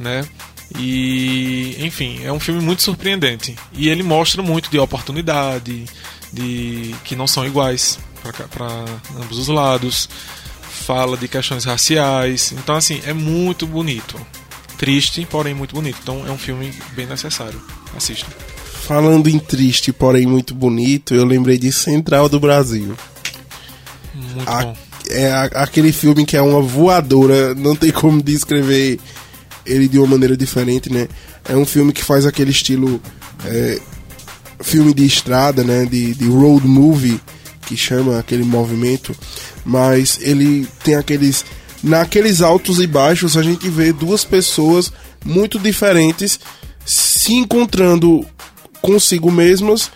né? 0.00 0.28
E, 0.76 1.76
enfim, 1.78 2.20
é 2.24 2.32
um 2.32 2.40
filme 2.40 2.60
muito 2.60 2.82
surpreendente. 2.82 3.54
E 3.72 3.88
ele 3.88 4.02
mostra 4.02 4.42
muito 4.42 4.68
de 4.68 4.78
oportunidade, 4.78 5.84
de 6.32 6.94
que 7.04 7.14
não 7.14 7.28
são 7.28 7.46
iguais 7.46 8.00
para 8.50 8.84
ambos 9.16 9.38
os 9.38 9.48
lados. 9.48 10.08
Fala 10.86 11.16
de 11.16 11.28
questões 11.28 11.64
raciais. 11.64 12.50
Então, 12.52 12.74
assim, 12.74 13.00
é 13.04 13.12
muito 13.12 13.64
bonito 13.66 14.18
triste, 14.82 15.24
porém 15.30 15.54
muito 15.54 15.76
bonito. 15.76 15.96
Então 16.02 16.26
é 16.26 16.30
um 16.32 16.36
filme 16.36 16.74
bem 16.96 17.06
necessário. 17.06 17.62
Assista. 17.96 18.26
Falando 18.84 19.28
em 19.28 19.38
triste, 19.38 19.92
porém 19.92 20.26
muito 20.26 20.56
bonito, 20.56 21.14
eu 21.14 21.24
lembrei 21.24 21.56
de 21.56 21.70
Central 21.70 22.28
do 22.28 22.40
Brasil. 22.40 22.96
Muito 24.12 24.50
a, 24.50 24.64
bom. 24.64 24.76
É 25.08 25.30
a, 25.30 25.44
aquele 25.44 25.92
filme 25.92 26.26
que 26.26 26.36
é 26.36 26.42
uma 26.42 26.60
voadora, 26.60 27.54
não 27.54 27.76
tem 27.76 27.92
como 27.92 28.20
descrever 28.20 28.98
ele 29.64 29.86
de 29.86 29.98
uma 29.98 30.08
maneira 30.08 30.36
diferente, 30.36 30.92
né? 30.92 31.06
É 31.48 31.54
um 31.54 31.64
filme 31.64 31.92
que 31.92 32.02
faz 32.02 32.26
aquele 32.26 32.50
estilo 32.50 33.00
é, 33.44 33.80
filme 34.60 34.92
de 34.92 35.06
estrada, 35.06 35.62
né? 35.62 35.86
De, 35.86 36.12
de 36.12 36.24
road 36.26 36.66
movie, 36.66 37.20
que 37.66 37.76
chama 37.76 38.18
aquele 38.18 38.42
movimento, 38.42 39.14
mas 39.64 40.18
ele 40.20 40.66
tem 40.82 40.96
aqueles. 40.96 41.44
Naqueles 41.82 42.40
altos 42.40 42.78
e 42.78 42.86
baixos 42.86 43.36
a 43.36 43.42
gente 43.42 43.68
vê 43.68 43.92
duas 43.92 44.24
pessoas 44.24 44.92
muito 45.24 45.58
diferentes 45.58 46.38
se 46.84 47.34
encontrando 47.34 48.24
consigo 48.80 49.30
mesmas 49.30 49.90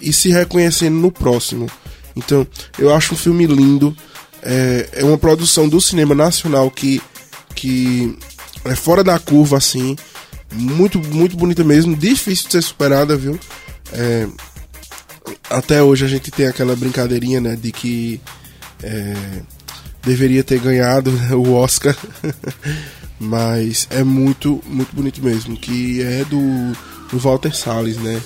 e 0.00 0.12
se 0.12 0.30
reconhecendo 0.30 0.96
no 0.96 1.10
próximo. 1.12 1.70
Então, 2.16 2.46
eu 2.78 2.94
acho 2.94 3.14
um 3.14 3.16
filme 3.16 3.46
lindo. 3.46 3.96
É, 4.42 4.88
é 4.92 5.04
uma 5.04 5.18
produção 5.18 5.68
do 5.68 5.80
cinema 5.80 6.14
nacional 6.14 6.70
que, 6.70 7.00
que 7.54 8.16
é 8.64 8.74
fora 8.74 9.04
da 9.04 9.18
curva, 9.18 9.58
assim. 9.58 9.96
Muito, 10.52 10.98
muito 10.98 11.36
bonita 11.36 11.62
mesmo. 11.62 11.96
Difícil 11.96 12.46
de 12.46 12.52
ser 12.52 12.62
superada, 12.62 13.16
viu? 13.16 13.38
É, 13.92 14.26
até 15.48 15.82
hoje 15.82 16.04
a 16.04 16.08
gente 16.08 16.30
tem 16.30 16.46
aquela 16.46 16.74
brincadeirinha, 16.74 17.40
né? 17.40 17.56
De 17.56 17.70
que 17.70 18.20
é, 18.82 19.14
deveria 20.02 20.42
ter 20.42 20.60
ganhado 20.60 21.10
o 21.34 21.52
Oscar. 21.54 21.96
Mas 23.18 23.86
é 23.90 24.02
muito, 24.02 24.62
muito 24.66 24.94
bonito 24.94 25.22
mesmo. 25.22 25.56
Que 25.56 26.02
é 26.02 26.24
do, 26.24 26.72
do 27.10 27.18
Walter 27.18 27.54
Salles, 27.54 27.96
né? 27.98 28.20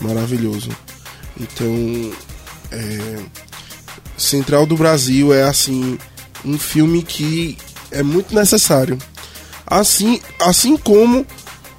Maravilhoso. 0.00 0.70
Então, 1.38 2.12
é, 2.72 3.18
Central 4.16 4.66
do 4.66 4.76
Brasil 4.76 5.32
é 5.32 5.44
assim 5.44 5.98
um 6.44 6.58
filme 6.58 7.02
que 7.02 7.56
é 7.90 8.02
muito 8.02 8.34
necessário. 8.34 8.98
Assim, 9.66 10.20
assim 10.40 10.76
como 10.76 11.26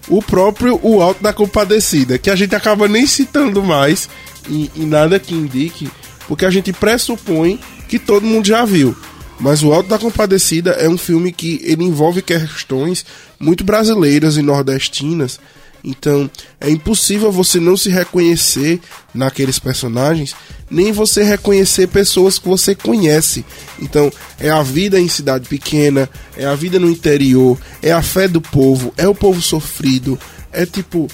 o 0.07 0.21
próprio 0.21 0.79
O 0.81 1.01
Alto 1.01 1.21
da 1.21 1.33
Compadecida, 1.33 2.17
que 2.17 2.29
a 2.29 2.35
gente 2.35 2.55
acaba 2.55 2.87
nem 2.87 3.05
citando 3.05 3.63
mais 3.63 4.09
e, 4.47 4.71
e 4.75 4.85
nada 4.85 5.19
que 5.19 5.33
indique, 5.33 5.89
porque 6.27 6.45
a 6.45 6.49
gente 6.49 6.73
pressupõe 6.73 7.59
que 7.87 7.99
todo 7.99 8.25
mundo 8.25 8.47
já 8.47 8.65
viu. 8.65 8.95
Mas 9.39 9.63
o 9.63 9.73
Alto 9.73 9.89
da 9.89 9.99
Compadecida 9.99 10.71
é 10.71 10.87
um 10.87 10.97
filme 10.97 11.31
que 11.31 11.59
ele 11.63 11.83
envolve 11.83 12.21
questões 12.21 13.05
muito 13.39 13.63
brasileiras 13.63 14.37
e 14.37 14.41
nordestinas 14.41 15.39
então, 15.87 16.27
é 16.59 16.71
impossível 16.71 17.31
você 17.31 17.59
não 17.59 17.77
se 17.77 17.89
reconhecer 17.89 18.81
naqueles 19.13 19.59
personagens, 19.59 20.35
nem 20.67 20.91
você 20.91 21.21
reconhecer 21.21 21.87
pessoas 21.87 22.39
que 22.39 22.47
você 22.47 22.73
conhece. 22.73 23.45
Então, 23.79 24.11
é 24.39 24.49
a 24.49 24.63
vida 24.63 24.99
em 24.99 25.07
cidade 25.07 25.47
pequena, 25.47 26.09
é 26.35 26.43
a 26.43 26.55
vida 26.55 26.79
no 26.79 26.89
interior, 26.89 27.59
é 27.83 27.91
a 27.91 28.01
fé 28.01 28.27
do 28.27 28.41
povo, 28.41 28.91
é 28.97 29.07
o 29.07 29.13
povo 29.13 29.39
sofrido, 29.43 30.19
é 30.51 30.65
tipo 30.65 31.07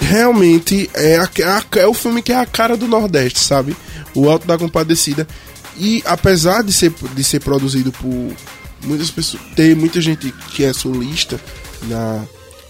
realmente 0.00 0.90
é, 0.92 1.18
a, 1.18 1.30
é, 1.76 1.86
o 1.86 1.94
filme 1.94 2.22
que 2.22 2.32
é 2.32 2.36
a 2.36 2.46
cara 2.46 2.76
do 2.76 2.88
Nordeste, 2.88 3.38
sabe? 3.38 3.76
O 4.16 4.28
Alto 4.28 4.48
da 4.48 4.58
Compadecida. 4.58 5.28
E 5.80 6.02
apesar 6.04 6.62
de 6.62 6.74
ser, 6.74 6.92
de 7.14 7.24
ser 7.24 7.40
produzido 7.40 7.90
por 7.90 8.36
muitas 8.84 9.10
pessoas, 9.10 9.42
tem 9.56 9.74
muita 9.74 9.98
gente 9.98 10.30
que 10.50 10.62
é 10.62 10.74
solista 10.74 11.40
na, 11.84 12.22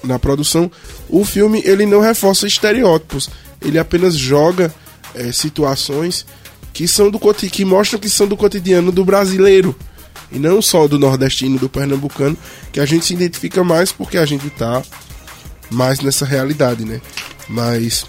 na 0.04 0.16
produção, 0.16 0.70
o 1.08 1.24
filme 1.24 1.60
ele 1.64 1.84
não 1.84 2.00
reforça 2.00 2.46
estereótipos, 2.46 3.28
ele 3.60 3.80
apenas 3.80 4.16
joga 4.16 4.72
é, 5.12 5.32
situações 5.32 6.24
que 6.72 6.86
são 6.86 7.10
do 7.10 7.18
que 7.50 7.64
mostram 7.64 7.98
que 7.98 8.08
são 8.08 8.28
do 8.28 8.36
cotidiano 8.36 8.92
do 8.92 9.04
brasileiro 9.04 9.74
e 10.30 10.38
não 10.38 10.62
só 10.62 10.86
do 10.86 10.96
nordestino, 10.96 11.58
do 11.58 11.68
pernambucano, 11.68 12.36
que 12.70 12.78
a 12.78 12.86
gente 12.86 13.04
se 13.04 13.14
identifica 13.14 13.64
mais 13.64 13.90
porque 13.90 14.18
a 14.18 14.24
gente 14.24 14.48
tá 14.50 14.80
mais 15.68 15.98
nessa 15.98 16.24
realidade, 16.24 16.84
né? 16.84 17.00
Mas 17.48 18.06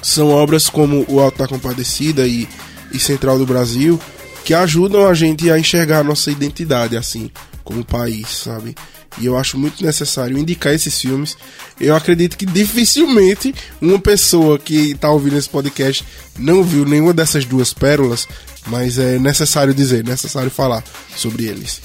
são 0.00 0.30
obras 0.30 0.70
como 0.70 1.04
O 1.08 1.20
Alto 1.20 1.36
da 1.36 1.46
Compadecida 1.46 2.26
e, 2.26 2.48
e 2.90 2.98
Central 2.98 3.38
do 3.38 3.44
Brasil 3.44 4.00
que 4.44 4.52
ajudam 4.52 5.06
a 5.06 5.14
gente 5.14 5.50
a 5.50 5.58
enxergar 5.58 6.00
a 6.00 6.04
nossa 6.04 6.30
identidade 6.30 6.96
assim, 6.96 7.30
como 7.64 7.84
país, 7.84 8.28
sabe? 8.28 8.74
E 9.18 9.26
eu 9.26 9.38
acho 9.38 9.56
muito 9.58 9.84
necessário 9.84 10.36
indicar 10.36 10.74
esses 10.74 11.00
filmes. 11.00 11.36
Eu 11.80 11.94
acredito 11.94 12.36
que 12.36 12.44
dificilmente 12.44 13.54
uma 13.80 13.98
pessoa 13.98 14.58
que 14.58 14.90
está 14.90 15.10
ouvindo 15.10 15.38
esse 15.38 15.48
podcast 15.48 16.04
não 16.38 16.62
viu 16.62 16.84
nenhuma 16.84 17.12
dessas 17.12 17.44
duas 17.44 17.72
pérolas, 17.72 18.28
mas 18.66 18.98
é 18.98 19.18
necessário 19.18 19.72
dizer, 19.72 20.04
necessário 20.04 20.50
falar 20.50 20.82
sobre 21.16 21.44
eles. 21.46 21.80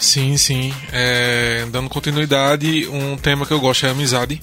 Sim, 0.00 0.36
sim. 0.36 0.72
É, 0.92 1.66
dando 1.70 1.88
continuidade, 1.90 2.86
um 2.88 3.16
tema 3.16 3.44
que 3.44 3.52
eu 3.52 3.60
gosto 3.60 3.84
é 3.84 3.90
amizade. 3.90 4.40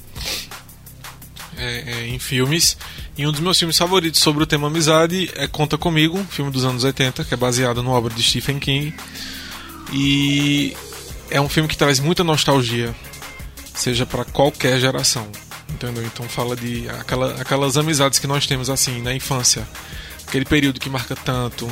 É, 1.58 1.84
é, 1.88 2.08
em 2.08 2.20
filmes. 2.20 2.78
E 3.18 3.26
um 3.26 3.32
dos 3.32 3.40
meus 3.40 3.58
filmes 3.58 3.78
favoritos 3.78 4.20
sobre 4.20 4.44
o 4.44 4.46
tema 4.46 4.68
amizade 4.68 5.32
é 5.36 5.48
Conta 5.48 5.78
Comigo, 5.78 6.18
um 6.18 6.26
filme 6.26 6.52
dos 6.52 6.66
anos 6.66 6.84
80, 6.84 7.24
que 7.24 7.34
é 7.34 7.38
baseado 7.38 7.82
na 7.82 7.90
obra 7.90 8.14
de 8.14 8.22
Stephen 8.22 8.60
King. 8.60 8.94
E 9.94 10.76
é 11.30 11.40
um 11.40 11.50
filme 11.50 11.68
que 11.70 11.78
traz 11.78 12.00
muita 12.00 12.24
nostalgia, 12.24 12.94
seja 13.74 14.06
para 14.06 14.26
qualquer 14.26 14.80
geração, 14.80 15.28
entendeu? 15.70 16.04
Então 16.04 16.28
fala 16.28 16.56
de 16.56 16.90
aquela, 16.90 17.42
aquelas 17.42 17.78
amizades 17.78 18.20
que 18.20 18.28
nós 18.28 18.46
temos 18.46 18.70
assim 18.70 19.02
na 19.02 19.14
infância, 19.14 19.68
aquele 20.28 20.46
período 20.46 20.80
que 20.80 20.90
marca 20.90 21.16
tanto, 21.16 21.70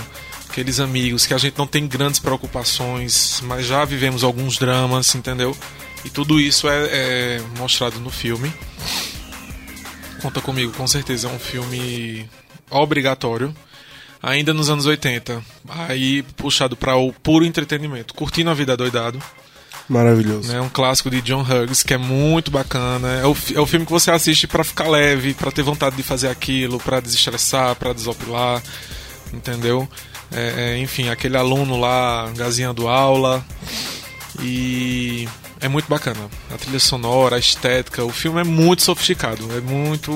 aqueles 0.50 0.80
amigos 0.80 1.26
que 1.26 1.34
a 1.34 1.38
gente 1.38 1.58
não 1.58 1.68
tem 1.68 1.88
grandes 1.88 2.20
preocupações, 2.20 3.42
mas 3.44 3.66
já 3.66 3.84
vivemos 3.84 4.24
alguns 4.24 4.58
dramas, 4.58 5.14
entendeu? 5.16 5.56
E 6.06 6.10
tudo 6.10 6.40
isso 6.40 6.68
é, 6.68 6.88
é 6.92 7.42
mostrado 7.58 8.00
no 8.00 8.10
filme. 8.10 8.54
Conta 10.24 10.42
comigo, 10.42 10.72
com 10.72 10.88
certeza 10.88 11.28
é 11.28 11.32
um 11.32 11.38
filme 11.38 12.28
obrigatório 12.72 13.54
ainda 14.24 14.54
nos 14.54 14.70
anos 14.70 14.86
80. 14.86 15.44
Aí 15.68 16.24
puxado 16.38 16.78
para 16.78 16.96
o 16.96 17.12
puro 17.12 17.44
entretenimento, 17.44 18.14
curtindo 18.14 18.50
a 18.50 18.54
vida 18.54 18.78
doidado. 18.78 19.22
Maravilhoso. 19.90 20.50
É 20.50 20.56
né, 20.56 20.62
um 20.62 20.70
clássico 20.70 21.10
de 21.10 21.22
John 21.22 21.42
Hughes 21.42 21.84
que 21.84 21.94
é 21.94 21.98
muito 21.98 22.50
bacana. 22.50 23.10
É 23.16 23.26
o, 23.26 23.36
é 23.54 23.60
o 23.60 23.66
filme 23.66 23.86
que 23.86 23.92
você 23.92 24.12
assiste 24.12 24.48
para 24.48 24.64
ficar 24.64 24.88
leve, 24.88 25.34
para 25.34 25.52
ter 25.52 25.62
vontade 25.62 25.98
de 25.98 26.04
fazer 26.04 26.30
aquilo, 26.30 26.80
para 26.80 27.02
desestressar, 27.02 27.76
para 27.76 27.92
desopilar, 27.92 28.64
entendeu? 29.34 29.86
É, 30.32 30.54
é, 30.56 30.78
enfim, 30.78 31.10
aquele 31.10 31.36
aluno 31.36 31.78
lá 31.78 32.32
gazinhando 32.34 32.88
aula. 32.88 33.46
E 34.40 35.28
é 35.64 35.70
muito 35.70 35.88
bacana. 35.88 36.30
A 36.54 36.58
trilha 36.58 36.80
sonora, 36.80 37.38
a 37.38 37.40
estética, 37.40 38.04
o 38.04 38.12
filme 38.12 38.42
é 38.42 38.44
muito 38.44 38.84
sofisticado, 38.84 39.48
é 39.58 39.62
muito, 39.62 40.12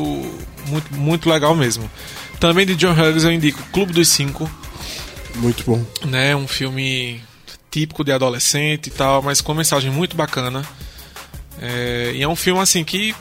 muito, 0.68 0.94
muito 0.94 1.30
legal 1.30 1.56
mesmo. 1.56 1.89
Também 2.38 2.66
de 2.66 2.75
John 2.75 2.92
Hughes 2.92 3.24
eu 3.24 3.32
indico 3.32 3.63
Clube 3.72 3.94
dos 3.94 4.10
Cinco. 4.10 4.50
Muito 5.36 5.63
bom. 5.63 5.84
Né, 6.06 6.36
um 6.36 6.48
filme 6.48 7.22
típico 7.72 8.04
de 8.04 8.12
adolescente 8.12 8.88
e 8.88 8.92
tal, 8.92 9.22
mas 9.22 9.39
com 9.39 9.54
mensagem 9.54 9.89
muito 9.89 10.18
bacana. 10.18 10.68
É, 11.62 12.12
e 12.13 12.22
é 12.22 12.27
um 12.27 12.36
filme 12.36 12.60
assim 12.60 12.84
que, 12.84 13.16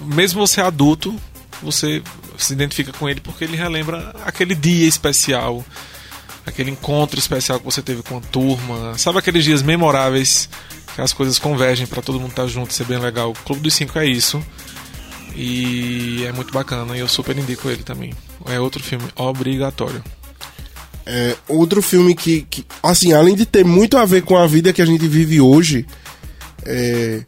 mesmo 0.00 0.44
você 0.44 0.62
adulto, 0.62 1.14
você 1.62 2.02
se 2.38 2.54
identifica 2.54 2.90
com 2.92 3.06
ele 3.06 3.20
porque 3.20 3.44
ele 3.44 3.56
relembra 3.56 4.14
aquele 4.24 4.54
dia 4.54 4.86
especial, 4.86 5.62
aquele 6.46 6.70
encontro 6.70 7.18
especial 7.18 7.58
que 7.58 7.66
você 7.66 7.82
teve 7.82 8.02
com 8.02 8.16
a 8.16 8.20
turma. 8.20 8.96
Sabe 8.96 9.18
aqueles 9.18 9.44
dias 9.44 9.62
memoráveis 9.62 10.48
as 11.00 11.12
coisas 11.12 11.38
convergem 11.38 11.86
para 11.86 12.02
todo 12.02 12.20
mundo 12.20 12.30
estar 12.30 12.42
tá 12.42 12.48
junto, 12.48 12.72
ser 12.72 12.84
bem 12.84 12.98
legal. 12.98 13.30
O 13.30 13.34
Clube 13.34 13.62
dos 13.62 13.74
Cinco 13.74 13.98
é 13.98 14.06
isso. 14.06 14.42
E 15.34 16.24
é 16.26 16.32
muito 16.32 16.52
bacana 16.52 16.96
e 16.96 17.00
eu 17.00 17.08
super 17.08 17.36
indico 17.36 17.68
ele 17.68 17.82
também. 17.82 18.12
É 18.46 18.60
outro 18.60 18.82
filme 18.82 19.04
obrigatório. 19.16 20.02
É, 21.06 21.36
outro 21.48 21.80
filme 21.82 22.14
que, 22.14 22.42
que, 22.42 22.64
assim, 22.82 23.12
além 23.12 23.34
de 23.34 23.46
ter 23.46 23.64
muito 23.64 23.96
a 23.96 24.04
ver 24.04 24.22
com 24.22 24.36
a 24.36 24.46
vida 24.46 24.72
que 24.72 24.82
a 24.82 24.86
gente 24.86 25.08
vive 25.08 25.40
hoje, 25.40 25.86
é, 26.64 27.24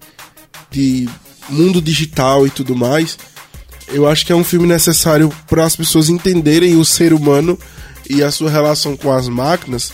de 0.71 1.09
mundo 1.49 1.81
digital 1.81 2.47
e 2.47 2.50
tudo 2.50 2.76
mais, 2.76 3.19
eu 3.88 4.09
acho 4.09 4.25
que 4.25 4.33
é 4.33 4.37
um 4.37 4.45
filme 4.45 4.67
necessário 4.67 5.33
para 5.49 5.64
as 5.64 5.76
pessoas 5.76 6.09
entenderem 6.09 6.76
o 6.76 6.85
ser 6.85 7.12
humano 7.12 7.59
e 8.09 8.23
a 8.23 8.31
sua 8.31 8.50
relação 8.50 8.97
com 8.97 9.12
as 9.12 9.29
máquinas. 9.29 9.93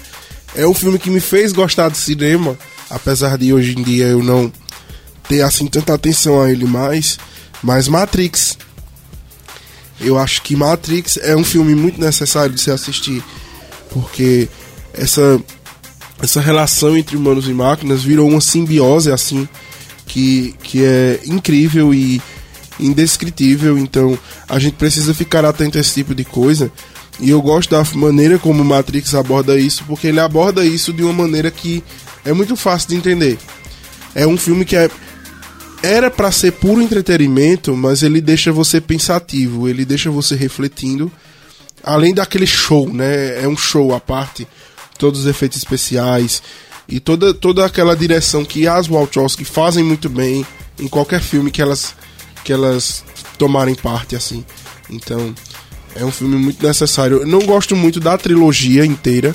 É 0.54 0.66
um 0.66 0.74
filme 0.74 0.98
que 0.98 1.10
me 1.10 1.20
fez 1.20 1.52
gostar 1.52 1.90
de 1.90 1.98
cinema, 1.98 2.58
apesar 2.90 3.36
de 3.38 3.52
hoje 3.52 3.78
em 3.78 3.82
dia 3.82 4.06
eu 4.06 4.22
não 4.22 4.52
ter 5.28 5.42
assim 5.42 5.66
tanta 5.66 5.94
atenção 5.94 6.40
a 6.40 6.50
ele 6.50 6.64
mais. 6.64 7.18
Mas 7.62 7.88
Matrix. 7.88 8.56
Eu 10.00 10.16
acho 10.16 10.42
que 10.42 10.54
Matrix 10.54 11.16
é 11.16 11.34
um 11.34 11.42
filme 11.42 11.74
muito 11.74 12.00
necessário 12.00 12.54
de 12.54 12.60
se 12.60 12.70
assistir 12.70 13.22
porque 13.90 14.48
essa 14.94 15.40
essa 16.20 16.40
relação 16.40 16.96
entre 16.96 17.16
humanos 17.16 17.48
e 17.48 17.52
máquinas 17.52 18.02
virou 18.02 18.28
uma 18.28 18.40
simbiose 18.40 19.10
assim 19.10 19.48
que, 20.06 20.54
que 20.62 20.84
é 20.84 21.20
incrível 21.26 21.94
e 21.94 22.20
indescritível, 22.80 23.78
então 23.78 24.18
a 24.48 24.58
gente 24.58 24.74
precisa 24.74 25.12
ficar 25.12 25.44
atento 25.44 25.78
a 25.78 25.80
esse 25.80 25.94
tipo 25.94 26.14
de 26.14 26.24
coisa. 26.24 26.72
E 27.20 27.30
eu 27.30 27.42
gosto 27.42 27.70
da 27.70 27.84
maneira 27.94 28.38
como 28.38 28.64
Matrix 28.64 29.14
aborda 29.14 29.58
isso, 29.58 29.84
porque 29.86 30.06
ele 30.06 30.20
aborda 30.20 30.64
isso 30.64 30.92
de 30.92 31.02
uma 31.02 31.12
maneira 31.12 31.50
que 31.50 31.82
é 32.24 32.32
muito 32.32 32.56
fácil 32.56 32.88
de 32.90 32.96
entender. 32.96 33.38
é 34.14 34.26
um 34.26 34.36
filme 34.36 34.64
que 34.64 34.76
é 34.76 34.90
era 35.82 36.10
para 36.10 36.32
ser 36.32 36.52
puro 36.52 36.82
entretenimento, 36.82 37.76
mas 37.76 38.02
ele 38.02 38.20
deixa 38.20 38.50
você 38.52 38.80
pensativo, 38.80 39.68
ele 39.68 39.84
deixa 39.84 40.10
você 40.10 40.34
refletindo. 40.34 41.10
Além 41.84 42.12
daquele 42.12 42.46
show, 42.46 42.92
né? 42.92 43.42
É 43.42 43.46
um 43.46 43.56
show 43.56 43.94
à 43.94 44.00
parte, 44.00 44.46
todos 44.98 45.20
os 45.20 45.26
efeitos 45.26 45.58
especiais 45.58 46.42
e 46.88 46.98
toda, 46.98 47.32
toda 47.32 47.64
aquela 47.64 47.94
direção 47.94 48.44
que 48.44 48.66
as 48.66 48.88
Wachowski 48.88 49.44
fazem 49.44 49.84
muito 49.84 50.08
bem 50.08 50.44
em 50.78 50.88
qualquer 50.88 51.20
filme 51.20 51.50
que 51.50 51.62
elas 51.62 51.94
que 52.44 52.52
elas 52.52 53.04
tomarem 53.36 53.74
parte 53.74 54.16
assim. 54.16 54.44
Então, 54.90 55.34
é 55.94 56.04
um 56.04 56.10
filme 56.10 56.36
muito 56.36 56.64
necessário. 56.66 57.18
Eu 57.18 57.26
não 57.26 57.40
gosto 57.40 57.76
muito 57.76 58.00
da 58.00 58.16
trilogia 58.16 58.84
inteira. 58.86 59.34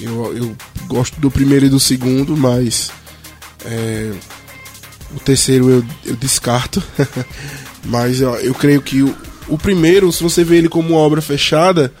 Eu, 0.00 0.36
eu 0.36 0.56
gosto 0.84 1.20
do 1.20 1.30
primeiro 1.30 1.66
e 1.66 1.68
do 1.68 1.80
segundo, 1.80 2.36
mas 2.36 2.90
é, 3.64 4.12
o 5.14 5.20
terceiro 5.20 5.70
eu, 5.70 5.84
eu 6.04 6.16
descarto. 6.16 6.82
Mas 7.84 8.22
ó, 8.22 8.36
eu 8.36 8.54
creio 8.54 8.80
que 8.80 9.02
o, 9.02 9.14
o 9.46 9.58
primeiro, 9.58 10.10
se 10.10 10.22
você 10.22 10.42
vê 10.42 10.56
ele 10.56 10.68
como 10.68 10.90
uma 10.90 10.98
obra 10.98 11.20
fechada, 11.20 11.92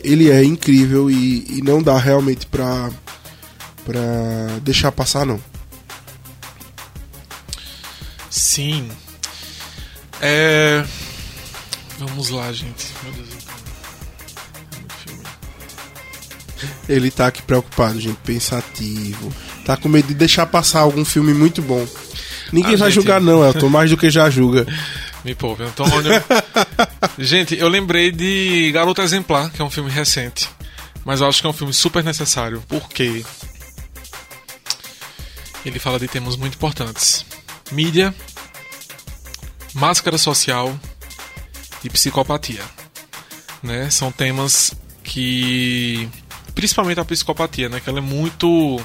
ele 0.00 0.30
é 0.30 0.44
incrível 0.44 1.10
e, 1.10 1.58
e 1.58 1.62
não 1.62 1.82
dá 1.82 1.98
realmente 1.98 2.46
pra, 2.46 2.90
pra 3.84 4.00
deixar 4.62 4.92
passar, 4.92 5.26
não. 5.26 5.40
Sim. 8.30 8.88
É. 10.20 10.84
Vamos 11.98 12.30
lá, 12.30 12.52
gente. 12.52 12.86
Meu 13.02 13.12
Deus. 13.12 13.37
Ele 16.88 17.10
tá 17.10 17.26
aqui 17.26 17.42
preocupado, 17.42 18.00
gente, 18.00 18.18
pensativo. 18.24 19.32
Tá 19.64 19.76
com 19.76 19.88
medo 19.88 20.08
de 20.08 20.14
deixar 20.14 20.46
passar 20.46 20.80
algum 20.80 21.04
filme 21.04 21.32
muito 21.34 21.62
bom. 21.62 21.86
Ninguém 22.52 22.76
vai 22.76 22.90
gente... 22.90 22.94
julgar, 22.94 23.20
não, 23.20 23.44
Elton, 23.44 23.68
mais 23.68 23.90
do 23.90 23.96
que 23.96 24.10
já 24.10 24.28
julga. 24.30 24.66
Me 25.24 25.34
poupe, 25.34 25.62
Antônio. 25.62 26.12
gente, 27.18 27.58
eu 27.58 27.68
lembrei 27.68 28.12
de 28.12 28.70
Garota 28.72 29.02
Exemplar, 29.02 29.50
que 29.50 29.60
é 29.60 29.64
um 29.64 29.70
filme 29.70 29.90
recente. 29.90 30.48
Mas 31.04 31.20
eu 31.20 31.28
acho 31.28 31.40
que 31.40 31.46
é 31.46 31.50
um 31.50 31.54
filme 31.54 31.72
super 31.72 32.04
necessário. 32.04 32.62
porque 32.68 33.24
Ele 35.64 35.78
fala 35.78 35.98
de 35.98 36.06
temas 36.06 36.36
muito 36.36 36.54
importantes: 36.54 37.24
mídia, 37.72 38.14
máscara 39.74 40.18
social 40.18 40.78
e 41.82 41.90
psicopatia. 41.90 42.62
Né? 43.62 43.90
São 43.90 44.12
temas 44.12 44.72
que. 45.02 46.08
Principalmente 46.58 46.98
a 46.98 47.04
psicopatia, 47.04 47.68
né? 47.68 47.78
Que 47.78 47.88
ela 47.88 48.00
é 48.00 48.02
muito 48.02 48.80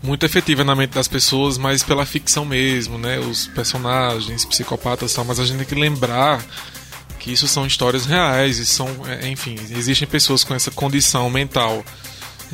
muito 0.00 0.24
efetiva 0.24 0.62
na 0.62 0.76
mente 0.76 0.90
das 0.90 1.08
pessoas, 1.08 1.58
mas 1.58 1.82
pela 1.82 2.06
ficção 2.06 2.44
mesmo, 2.44 2.96
né? 2.96 3.18
Os 3.18 3.48
personagens, 3.48 4.44
psicopatas 4.44 5.12
tal, 5.12 5.24
mas 5.24 5.40
a 5.40 5.44
gente 5.44 5.56
tem 5.56 5.66
que 5.66 5.74
lembrar 5.74 6.40
que 7.18 7.32
isso 7.32 7.48
são 7.48 7.66
histórias 7.66 8.06
reais 8.06 8.58
e 8.58 8.66
são, 8.66 8.86
é, 9.04 9.26
enfim, 9.26 9.56
existem 9.68 10.06
pessoas 10.06 10.44
com 10.44 10.54
essa 10.54 10.70
condição 10.70 11.28
mental. 11.28 11.84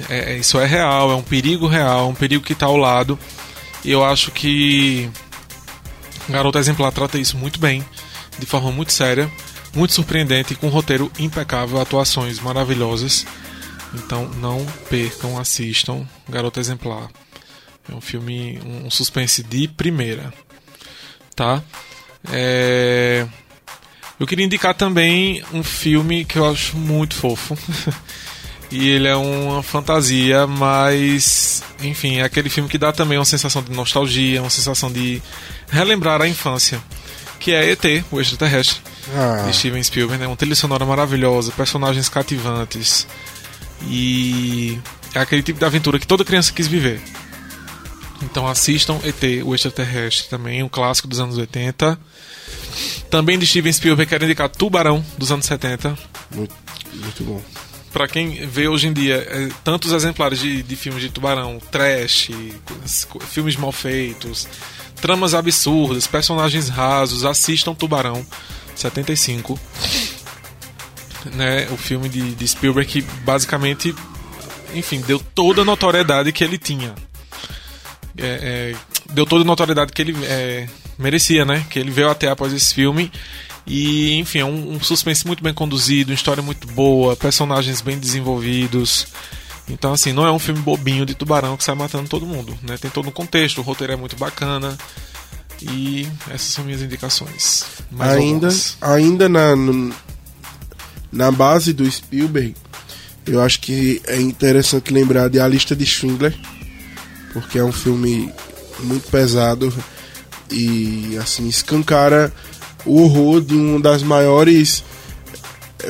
É, 0.09 0.33
é, 0.33 0.39
isso 0.39 0.59
é 0.59 0.65
real, 0.65 1.11
é 1.11 1.15
um 1.15 1.23
perigo 1.23 1.67
real, 1.67 2.09
um 2.09 2.15
perigo 2.15 2.43
que 2.43 2.55
está 2.55 2.65
ao 2.65 2.79
lado. 2.79 3.19
E 3.85 3.91
eu 3.91 4.03
acho 4.03 4.31
que 4.31 5.11
Garota 6.27 6.59
Exemplar 6.59 6.91
trata 6.91 7.19
isso 7.19 7.37
muito 7.37 7.61
bem, 7.61 7.85
de 8.39 8.47
forma 8.47 8.73
muito 8.73 8.95
séria, 8.95 9.31
muito 9.77 9.95
surpreendente, 9.95 10.55
com 10.55 10.67
um 10.67 10.71
roteiro 10.71 11.13
impecável, 11.19 11.81
atuações 11.81 12.41
maravilhosas. 12.41 13.27
Então 13.95 14.29
não 14.41 14.65
percam, 14.91 15.39
assistam 15.39 16.07
Garota 16.29 16.59
Exemplar. 16.59 17.09
É 17.89 17.95
um 17.95 18.01
filme, 18.01 18.59
um 18.65 18.91
suspense 18.91 19.43
de 19.45 19.69
primeira, 19.69 20.33
tá? 21.37 21.63
É... 22.33 23.27
Eu 24.19 24.27
queria 24.27 24.47
indicar 24.47 24.75
também 24.75 25.45
um 25.53 25.63
filme 25.63 26.25
que 26.25 26.39
eu 26.39 26.51
acho 26.51 26.77
muito 26.77 27.15
fofo. 27.15 27.57
e 28.71 28.89
ele 28.89 29.07
é 29.07 29.15
uma 29.15 29.63
fantasia, 29.63 30.47
mas 30.47 31.63
enfim, 31.83 32.17
é 32.17 32.23
aquele 32.23 32.49
filme 32.49 32.69
que 32.69 32.79
dá 32.79 32.93
também 32.93 33.19
uma 33.19 33.25
sensação 33.25 33.63
de 33.63 33.71
nostalgia, 33.71 34.41
uma 34.41 34.51
sensação 34.51 34.91
de 34.91 35.23
relembrar 35.69 36.21
a 36.23 36.29
infância, 36.29 36.83
que 37.39 37.53
é 37.53 37.71
ET, 37.71 38.05
o 38.11 38.21
extraterrestre, 38.21 38.81
ah. 39.15 39.47
de 39.47 39.57
Steven 39.57 39.83
Spielberg, 39.83 40.21
né? 40.21 40.27
Uma 40.27 40.37
trilha 40.37 40.55
sonora 40.55 40.85
maravilhosa, 40.85 41.53
personagens 41.53 42.09
cativantes 42.09 43.07
e 43.83 44.79
é 45.15 45.21
aquele 45.21 45.43
tipo 45.43 45.59
de 45.59 45.65
aventura 45.65 45.99
que 45.99 46.07
toda 46.07 46.25
criança 46.25 46.53
quis 46.53 46.67
viver. 46.67 47.01
Então 48.23 48.47
assistam 48.47 48.99
ET, 49.05 49.45
o 49.45 49.55
extraterrestre, 49.55 50.29
também 50.29 50.63
um 50.63 50.69
clássico 50.69 51.07
dos 51.07 51.21
anos 51.21 51.37
80. 51.37 51.99
Também 53.11 53.39
de 53.39 53.47
Steven 53.47 53.73
Spielberg, 53.73 54.09
quero 54.09 54.25
indicar 54.25 54.49
Tubarão, 54.49 55.05
dos 55.17 55.31
anos 55.31 55.47
70. 55.47 55.97
Muito, 56.35 56.55
muito 56.95 57.25
bom. 57.25 57.43
Pra 57.93 58.09
quem 58.09 58.47
vê 58.47 58.69
hoje 58.69 58.89
em 58.89 58.93
dia 58.93 59.17
é, 59.17 59.49
tantos 59.65 59.93
exemplares 59.93 60.39
de, 60.39 60.63
de 60.63 60.77
filmes 60.77 61.01
de 61.01 61.09
tubarão, 61.09 61.59
trash, 61.71 62.31
filmes 63.29 63.57
mal 63.57 63.73
feitos, 63.73 64.47
tramas 65.01 65.35
absurdas, 65.35 66.07
personagens 66.07 66.69
rasos, 66.69 67.25
assistam 67.25 67.75
Tubarão, 67.75 68.25
75. 68.75 69.59
Né, 71.35 71.67
o 71.73 71.77
filme 71.77 72.09
de, 72.09 72.35
de 72.35 72.49
Spielberg 72.49 72.89
que 72.89 73.03
basicamente, 73.25 73.95
enfim, 74.75 75.01
deu 75.01 75.19
toda 75.35 75.63
a 75.63 75.65
notoriedade 75.65 76.33
que 76.33 76.45
ele 76.45 76.57
tinha 76.57 76.95
é, 78.19 78.73
é, 78.73 78.77
deu 79.13 79.27
toda 79.27 79.43
a 79.43 79.47
notoriedade 79.47 79.93
que 79.93 80.03
ele 80.03 80.17
é, 80.25 80.67
merecia, 80.99 81.45
né? 81.45 81.65
Que 81.71 81.79
ele 81.79 81.91
veio 81.91 82.11
até 82.11 82.29
após 82.29 82.53
esse 82.53 82.75
filme. 82.75 83.11
E, 83.67 84.15
enfim, 84.15 84.39
é 84.39 84.45
um, 84.45 84.75
um, 84.75 84.81
suspense 84.81 85.27
muito 85.27 85.43
bem 85.43 85.53
conduzido, 85.53 86.11
uma 86.11 86.15
história 86.15 86.43
muito 86.43 86.67
boa, 86.69 87.17
personagens 87.17 87.81
bem 87.81 87.99
desenvolvidos. 87.99 89.09
Então, 89.69 89.93
assim, 89.93 90.13
não 90.13 90.25
é 90.27 90.31
um 90.31 90.39
filme 90.39 90.61
bobinho 90.61 91.05
de 91.05 91.15
tubarão 91.15 91.57
que 91.57 91.65
sai 91.65 91.75
matando 91.75 92.09
todo 92.09 92.25
mundo, 92.25 92.57
né? 92.63 92.77
Tem 92.79 92.91
todo 92.91 93.09
um 93.09 93.13
contexto, 93.13 93.59
o 93.59 93.63
roteiro 93.63 93.93
é 93.93 93.97
muito 93.97 94.17
bacana. 94.17 94.77
E 95.61 96.07
essas 96.29 96.53
são 96.53 96.65
minhas 96.65 96.83
indicações. 96.83 97.65
ainda 97.99 98.49
ainda 98.81 99.29
na, 99.29 99.55
na 101.11 101.33
base 101.33 101.73
do 101.73 101.91
Spielberg, 101.91 102.55
eu 103.27 103.43
acho 103.43 103.61
que 103.61 104.01
é 104.07 104.21
interessante 104.21 104.93
lembrar 104.93 105.29
de 105.29 105.41
A 105.41 105.49
Lista 105.49 105.75
de 105.75 105.87
Schindler 105.87 106.37
porque 107.37 107.59
é 107.59 107.65
um 107.65 107.73
filme 107.73 108.33
muito 108.81 109.11
pesado 109.11 109.71
e 110.51 111.19
assim 111.21 111.47
escancara 111.47 112.33
o 112.87 113.03
horror 113.03 113.43
de 113.43 113.55
uma 113.55 113.79
das 113.79 114.03
maiores 114.03 114.83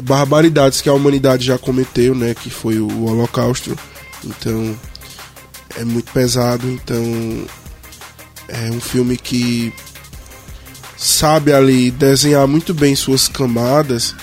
barbaridades 0.03 0.81
que 0.81 0.89
a 0.89 0.93
humanidade 0.93 1.45
já 1.45 1.59
cometeu, 1.59 2.15
né, 2.15 2.35
que 2.35 2.51
foi 2.51 2.79
o 2.79 3.05
Holocausto. 3.05 3.79
Então 4.25 4.79
é 5.77 5.85
muito 5.85 6.13
pesado, 6.13 6.69
então 6.71 7.47
é 8.49 8.71
um 8.71 8.81
filme 8.81 9.17
que 9.17 9.73
sabe 10.97 11.53
ali 11.53 11.91
desenhar 11.91 12.47
muito 12.47 12.73
bem 12.73 12.97
suas 12.97 13.29
camadas 13.29 14.15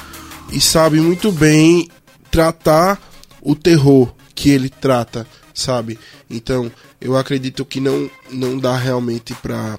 e 0.51 0.59
sabe 0.59 0.99
muito 0.99 1.31
bem 1.31 1.89
tratar 2.31 2.99
o 3.41 3.55
terror 3.55 4.13
que 4.33 4.49
ele 4.49 4.69
trata, 4.69 5.27
sabe? 5.53 5.99
Então, 6.29 6.71
eu 6.99 7.15
acredito 7.15 7.63
que 7.63 7.79
não, 7.79 8.09
não 8.31 8.57
dá 8.57 8.75
realmente 8.75 9.33
para 9.35 9.77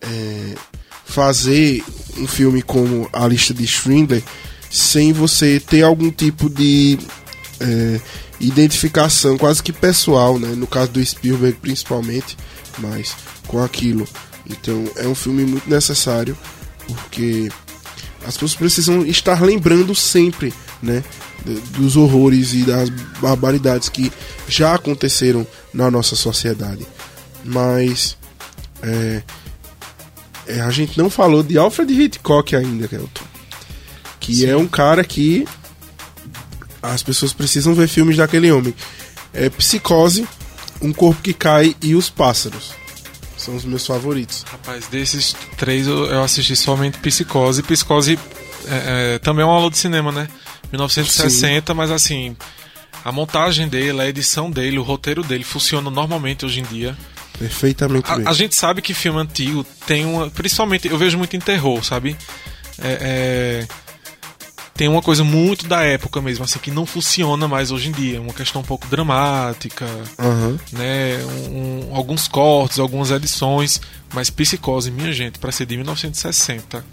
é, 0.00 0.54
fazer 1.04 1.82
um 2.18 2.26
filme 2.26 2.60
como 2.60 3.08
A 3.12 3.26
Lista 3.26 3.54
de 3.54 3.66
Schindler 3.66 4.22
sem 4.74 5.12
você 5.12 5.60
ter 5.60 5.82
algum 5.82 6.10
tipo 6.10 6.50
de 6.50 6.98
é, 7.60 8.00
identificação 8.40 9.38
quase 9.38 9.62
que 9.62 9.72
pessoal, 9.72 10.36
né? 10.36 10.48
no 10.48 10.66
caso 10.66 10.90
do 10.90 11.06
Spielberg 11.06 11.56
principalmente, 11.62 12.36
mas 12.78 13.14
com 13.46 13.62
aquilo. 13.62 14.04
Então 14.44 14.84
é 14.96 15.06
um 15.06 15.14
filme 15.14 15.44
muito 15.44 15.70
necessário 15.70 16.36
porque 16.88 17.48
as 18.26 18.34
pessoas 18.34 18.56
precisam 18.56 19.06
estar 19.06 19.40
lembrando 19.40 19.94
sempre, 19.94 20.52
né, 20.82 21.04
dos 21.76 21.96
horrores 21.96 22.52
e 22.52 22.64
das 22.64 22.90
barbaridades 23.20 23.88
que 23.88 24.10
já 24.48 24.74
aconteceram 24.74 25.46
na 25.72 25.88
nossa 25.88 26.16
sociedade. 26.16 26.84
Mas 27.44 28.16
é, 28.82 29.22
é, 30.48 30.60
a 30.62 30.70
gente 30.70 30.98
não 30.98 31.08
falou 31.08 31.44
de 31.44 31.56
Alfred 31.56 31.92
Hitchcock 31.92 32.56
ainda, 32.56 32.88
Kelton. 32.88 33.33
Que 34.24 34.36
Sim. 34.36 34.46
é 34.46 34.56
um 34.56 34.66
cara 34.66 35.04
que 35.04 35.46
as 36.82 37.02
pessoas 37.02 37.34
precisam 37.34 37.74
ver 37.74 37.86
filmes 37.88 38.16
daquele 38.16 38.50
homem. 38.50 38.74
É 39.34 39.50
Psicose, 39.50 40.26
Um 40.80 40.94
Corpo 40.94 41.20
que 41.20 41.34
Cai 41.34 41.76
e 41.82 41.94
Os 41.94 42.08
Pássaros. 42.08 42.72
São 43.36 43.54
os 43.54 43.66
meus 43.66 43.86
favoritos. 43.86 44.42
Rapaz, 44.50 44.86
desses 44.86 45.36
três 45.58 45.86
eu, 45.86 46.22
assisti 46.22 46.56
somente 46.56 46.96
Psicose. 47.00 47.62
Psicose 47.62 48.18
é, 48.66 49.16
é, 49.16 49.18
também 49.18 49.42
é 49.42 49.44
uma 49.44 49.56
aula 49.56 49.70
de 49.70 49.76
cinema, 49.76 50.10
né? 50.10 50.26
1960, 50.72 51.72
Sim. 51.72 51.76
mas 51.76 51.90
assim, 51.90 52.34
a 53.04 53.12
montagem 53.12 53.68
dele, 53.68 54.00
a 54.00 54.08
edição 54.08 54.50
dele, 54.50 54.78
o 54.78 54.82
roteiro 54.82 55.22
dele 55.22 55.44
funciona 55.44 55.90
normalmente 55.90 56.46
hoje 56.46 56.60
em 56.60 56.64
dia. 56.64 56.96
Perfeitamente 57.38 58.10
a, 58.10 58.30
a, 58.30 58.32
gente 58.32 58.54
sabe 58.54 58.80
que 58.80 58.94
filme 58.94 59.20
antigo 59.20 59.66
tem 59.86 60.06
uma. 60.06 60.30
Principalmente, 60.30 60.88
eu 60.88 60.96
vejo 60.96 61.18
muito 61.18 61.36
em 61.36 61.40
terror, 61.40 61.84
sabe? 61.84 62.16
É, 62.78 63.66
é, 63.68 63.83
tem 64.74 64.88
uma 64.88 65.00
coisa 65.00 65.22
muito 65.22 65.68
da 65.68 65.82
época 65.82 66.20
mesmo, 66.20 66.44
assim, 66.44 66.58
que 66.58 66.70
não 66.70 66.84
funciona 66.84 67.46
mais 67.46 67.70
hoje 67.70 67.90
em 67.90 67.92
dia. 67.92 68.20
Uma 68.20 68.34
questão 68.34 68.60
um 68.60 68.64
pouco 68.64 68.88
dramática, 68.88 69.86
uhum. 70.18 70.58
né? 70.72 71.18
Um, 71.24 71.90
um, 71.90 71.96
alguns 71.96 72.26
cortes, 72.26 72.80
algumas 72.80 73.12
edições. 73.12 73.80
Mas 74.12 74.30
Psicose, 74.30 74.90
minha 74.90 75.12
gente, 75.12 75.38
para 75.38 75.52
ser 75.52 75.66
de 75.66 75.76
1960 75.76 76.84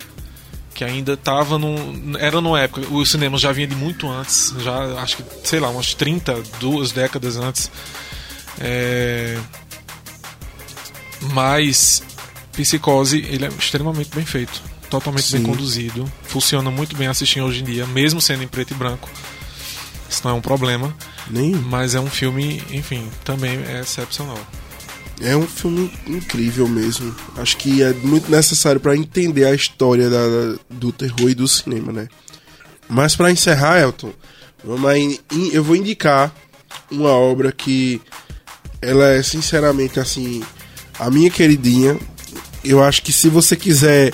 que 0.74 0.86
ainda 0.86 1.14
estava 1.14 1.60
no 1.60 2.18
era 2.18 2.40
numa 2.40 2.62
época 2.62 2.88
o 2.94 3.06
cinema 3.06 3.38
já 3.38 3.52
vinha 3.52 3.68
de 3.68 3.76
muito 3.76 4.10
antes 4.10 4.54
já 4.60 5.02
acho 5.02 5.18
que 5.18 5.24
sei 5.44 5.60
lá 5.60 5.70
umas 5.70 5.94
30 5.94 6.42
duas 6.62 6.94
décadas 6.94 7.36
antes 7.36 7.70
é, 8.58 9.38
mas 11.34 12.02
Psicose 12.54 13.18
ele 13.18 13.44
é 13.44 13.50
extremamente 13.50 14.16
bem 14.16 14.26
feito 14.26 14.64
totalmente 14.92 15.26
Sim. 15.26 15.38
bem 15.38 15.46
conduzido 15.48 16.12
funciona 16.24 16.70
muito 16.70 16.96
bem 16.96 17.08
assistir 17.08 17.42
hoje 17.42 17.62
em 17.62 17.64
dia 17.64 17.88
mesmo 17.88 18.22
sendo 18.22 18.44
em 18.44 18.48
preto 18.48 18.72
e 18.72 18.76
branco 18.76 19.10
isso 20.10 20.22
não 20.24 20.32
é 20.32 20.34
um 20.36 20.42
problema 20.42 20.96
Nem. 21.30 21.56
mas 21.56 21.96
é 21.96 22.00
um 22.00 22.10
filme 22.10 22.62
enfim 22.72 23.10
também 23.24 23.64
é 23.68 23.80
excepcional 23.80 24.38
é 25.24 25.38
um 25.38 25.46
filme 25.46 25.92
incrível 26.08 26.68
mesmo. 26.68 27.16
Acho 27.38 27.56
que 27.58 27.84
é 27.84 27.94
muito 27.94 28.30
necessário 28.32 28.82
para 28.82 28.96
entender 28.96 29.46
a 29.46 29.54
história 29.54 30.10
da, 30.10 30.58
do 30.68 30.92
terror 30.92 31.30
e 31.30 31.36
do 31.36 31.48
cinema, 31.48 31.92
né? 31.92 32.08
Mas 32.90 33.16
para 33.16 33.32
encerrar, 33.32 33.80
Elton, 33.80 34.12
eu 35.54 35.64
vou 35.64 35.76
indicar 35.76 36.34
uma 36.90 37.12
obra 37.12 37.52
que 37.52 38.02
ela 38.82 39.10
é 39.10 39.22
sinceramente 39.22 40.00
assim 40.00 40.44
a 41.00 41.10
minha 41.10 41.30
queridinha. 41.30 41.98
Eu 42.64 42.84
acho 42.84 43.02
que 43.04 43.14
se 43.14 43.30
você 43.30 43.56
quiser 43.56 44.12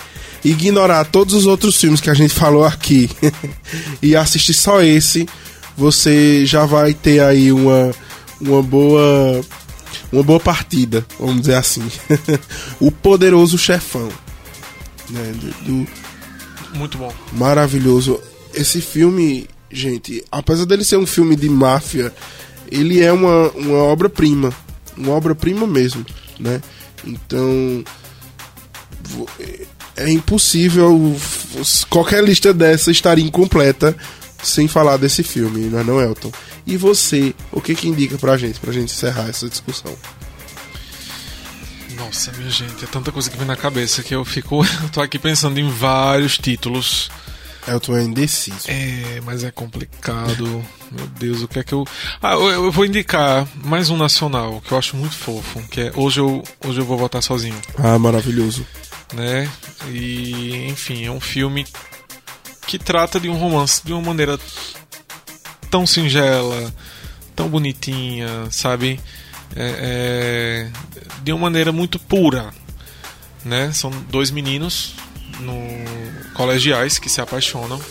ignorar 0.52 1.06
todos 1.06 1.34
os 1.34 1.46
outros 1.46 1.76
filmes 1.76 2.00
que 2.00 2.10
a 2.10 2.14
gente 2.14 2.34
falou 2.34 2.64
aqui 2.64 3.10
e 4.02 4.16
assistir 4.16 4.54
só 4.54 4.82
esse, 4.82 5.28
você 5.76 6.46
já 6.46 6.66
vai 6.66 6.94
ter 6.94 7.20
aí 7.22 7.52
uma, 7.52 7.92
uma 8.40 8.62
boa 8.62 9.44
uma 10.12 10.24
boa 10.24 10.40
partida, 10.40 11.06
vamos 11.20 11.42
dizer 11.42 11.56
assim. 11.56 11.84
o 12.80 12.92
poderoso 12.92 13.58
chefão. 13.58 14.10
Né, 15.10 15.34
do, 15.66 15.88
Muito 16.78 16.98
bom. 16.98 17.14
Maravilhoso. 17.34 18.20
Esse 18.54 18.82
filme, 18.82 19.48
gente, 19.72 20.24
apesar 20.32 20.66
dele 20.66 20.84
ser 20.84 20.98
um 20.98 21.06
filme 21.06 21.36
de 21.36 21.50
máfia, 21.50 22.14
ele 22.72 23.02
é 23.02 23.12
uma, 23.12 23.50
uma 23.52 23.84
obra-prima. 23.84 24.54
Uma 24.96 25.14
obra-prima 25.14 25.68
mesmo, 25.68 26.06
né? 26.40 26.62
Então. 27.06 27.84
É 29.98 30.10
impossível 30.10 31.16
qualquer 31.90 32.24
lista 32.24 32.54
dessa 32.54 32.92
estaria 32.92 33.26
incompleta 33.26 33.96
sem 34.44 34.68
falar 34.68 34.98
desse 34.98 35.24
filme, 35.24 35.66
não 35.70 35.80
é 35.80 35.84
não, 35.84 36.00
Elton? 36.00 36.32
E 36.66 36.78
você, 36.78 37.34
o 37.52 37.60
que 37.60 37.74
que 37.74 37.88
indica 37.88 38.18
pra 38.18 38.38
gente, 38.38 38.60
pra 38.60 38.72
gente 38.72 38.94
encerrar 38.94 39.30
essa 39.30 39.50
discussão? 39.50 39.98
Nossa, 41.96 42.32
minha 42.34 42.50
gente, 42.50 42.84
é 42.84 42.88
tanta 42.88 43.12
coisa 43.12 43.30
que 43.30 43.38
vem 43.38 43.48
na 43.48 43.56
cabeça 43.56 44.04
que 44.04 44.14
eu 44.14 44.24
fico. 44.24 44.64
Eu 44.84 44.90
tô 44.90 45.02
aqui 45.02 45.18
pensando 45.18 45.60
em 45.60 45.70
vários 45.70 46.38
títulos. 46.38 47.10
Elton 47.68 47.98
é 47.98 48.04
indeciso. 48.04 48.68
É, 48.68 49.20
mas 49.26 49.44
é 49.44 49.52
complicado. 49.52 50.64
Meu 50.92 51.08
Deus, 51.20 51.42
o 51.42 51.48
que 51.48 51.60
é 51.60 51.64
que 51.64 51.74
eu. 51.74 51.86
Ah, 52.22 52.32
eu, 52.32 52.50
eu, 52.50 52.72
vou 52.72 52.86
indicar 52.86 53.46
mais 53.62 53.90
um 53.90 53.98
nacional 53.98 54.62
que 54.62 54.72
eu 54.72 54.78
acho 54.78 54.96
muito 54.96 55.16
fofo, 55.16 55.62
que 55.70 55.82
é 55.82 55.92
Hoje 55.94 56.22
Eu, 56.22 56.42
Hoje 56.66 56.80
eu 56.80 56.86
Vou 56.86 56.98
Votar 56.98 57.22
Sozinho. 57.22 57.60
Ah, 57.78 58.00
maravilhoso. 58.00 58.66
Né? 59.14 59.50
E, 59.88 60.68
enfim, 60.68 61.06
é 61.06 61.12
um 61.12 61.20
filme 61.20 61.66
que 62.68 62.78
trata 62.78 63.20
de 63.20 63.30
um 63.30 63.38
romance 63.38 63.82
de 63.86 63.94
uma 63.94 64.02
maneira 64.02 64.38
tão 65.72 65.88
singela, 65.88 66.74
tão 67.36 67.48
bonitinha, 67.48 68.48
sabe? 68.52 69.00
É, 69.56 70.70
é, 70.70 71.12
de 71.24 71.32
uma 71.32 71.44
maneira 71.44 71.72
muito 71.72 71.98
pura, 71.98 72.54
né? 73.46 73.72
São 73.72 73.90
dois 74.10 74.30
meninos 74.30 74.94
no 75.40 75.56
colegiais 76.34 77.00
que 77.00 77.10
se 77.10 77.22
apaixonam, 77.22 77.82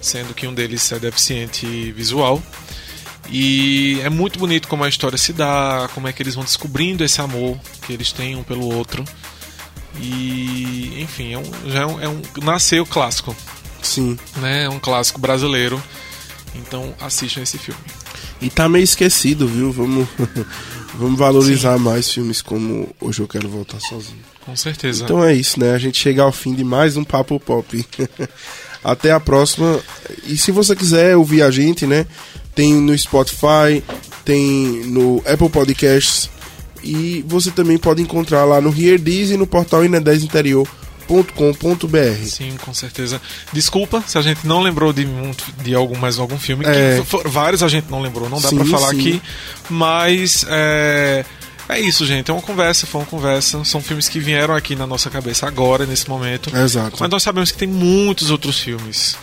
sendo 0.00 0.34
que 0.34 0.46
um 0.46 0.54
deles 0.54 0.90
é 0.92 0.98
deficiente 0.98 1.92
visual. 1.92 2.42
E 3.30 4.00
é 4.02 4.10
muito 4.10 4.38
bonito 4.38 4.68
como 4.68 4.84
a 4.84 4.88
história 4.88 5.16
se 5.16 5.32
dá, 5.32 5.88
como 5.94 6.08
é 6.08 6.12
que 6.12 6.22
eles 6.22 6.34
vão 6.34 6.44
descobrindo 6.44 7.04
esse 7.04 7.20
amor 7.20 7.58
que 7.86 7.92
eles 7.92 8.12
têm 8.12 8.36
um 8.36 8.42
pelo 8.42 8.72
outro. 8.74 9.04
E, 10.00 11.00
enfim, 11.02 11.34
é 11.34 11.38
um, 11.38 11.70
já 11.70 11.80
é 11.80 11.86
um, 11.86 12.00
é 12.00 12.08
um 12.08 12.22
nasceu 12.42 12.86
clássico, 12.86 13.36
Sim. 13.82 14.16
Né? 14.36 14.64
É 14.64 14.68
um 14.68 14.78
clássico 14.78 15.20
brasileiro. 15.20 15.82
Então 16.54 16.94
assistam 17.00 17.42
esse 17.42 17.58
filme. 17.58 17.80
E 18.40 18.50
tá 18.50 18.68
meio 18.68 18.84
esquecido, 18.84 19.46
viu? 19.46 19.72
Vamos, 19.72 20.08
vamos 20.94 21.18
valorizar 21.18 21.76
Sim. 21.76 21.84
mais 21.84 22.10
filmes 22.10 22.42
como 22.42 22.88
Hoje 23.00 23.20
Eu 23.20 23.28
Quero 23.28 23.48
Voltar 23.48 23.80
Sozinho. 23.80 24.20
Com 24.44 24.54
certeza. 24.56 25.04
Então 25.04 25.22
é 25.22 25.34
isso, 25.34 25.58
né? 25.58 25.72
A 25.72 25.78
gente 25.78 25.98
chega 25.98 26.22
ao 26.22 26.32
fim 26.32 26.54
de 26.54 26.64
mais 26.64 26.96
um 26.96 27.04
Papo 27.04 27.38
Pop. 27.38 27.86
Até 28.84 29.12
a 29.12 29.20
próxima. 29.20 29.80
E 30.24 30.36
se 30.36 30.50
você 30.50 30.74
quiser 30.74 31.16
ouvir 31.16 31.42
a 31.42 31.50
gente, 31.50 31.86
né? 31.86 32.06
Tem 32.54 32.74
no 32.74 32.96
Spotify, 32.98 33.82
tem 34.24 34.84
no 34.86 35.22
Apple 35.24 35.48
Podcasts. 35.48 36.28
E 36.82 37.24
você 37.26 37.50
também 37.50 37.78
pode 37.78 38.02
encontrar 38.02 38.44
lá 38.44 38.60
no 38.60 38.70
Here 38.70 39.00
e 39.32 39.36
no 39.36 39.46
portal 39.46 39.82
Ine10 39.82 40.22
Interior 40.22 40.68
com.br. 41.06 42.24
Sim, 42.24 42.56
com 42.64 42.72
certeza. 42.72 43.20
Desculpa 43.52 44.02
se 44.06 44.16
a 44.16 44.22
gente 44.22 44.46
não 44.46 44.60
lembrou 44.60 44.92
de, 44.92 45.06
de 45.62 45.74
algum 45.74 45.96
mais 45.96 46.18
algum 46.18 46.38
filme. 46.38 46.64
É... 46.66 47.02
For, 47.04 47.28
vários 47.28 47.62
a 47.62 47.68
gente 47.68 47.90
não 47.90 48.00
lembrou, 48.00 48.28
não 48.28 48.40
dá 48.40 48.48
para 48.48 48.64
falar 48.64 48.90
sim. 48.90 49.00
aqui. 49.00 49.22
Mas 49.68 50.46
é, 50.48 51.24
é 51.68 51.80
isso, 51.80 52.06
gente. 52.06 52.30
É 52.30 52.34
uma 52.34 52.42
conversa, 52.42 52.86
foi 52.86 53.00
uma 53.00 53.06
conversa. 53.06 53.64
São 53.64 53.80
filmes 53.80 54.08
que 54.08 54.18
vieram 54.18 54.54
aqui 54.54 54.74
na 54.74 54.86
nossa 54.86 55.10
cabeça 55.10 55.46
agora, 55.46 55.84
nesse 55.86 56.08
momento. 56.08 56.54
Exato. 56.56 56.96
Mas 56.98 57.10
nós 57.10 57.22
sabemos 57.22 57.50
que 57.50 57.58
tem 57.58 57.68
muitos 57.68 58.30
outros 58.30 58.58
filmes. 58.58 59.16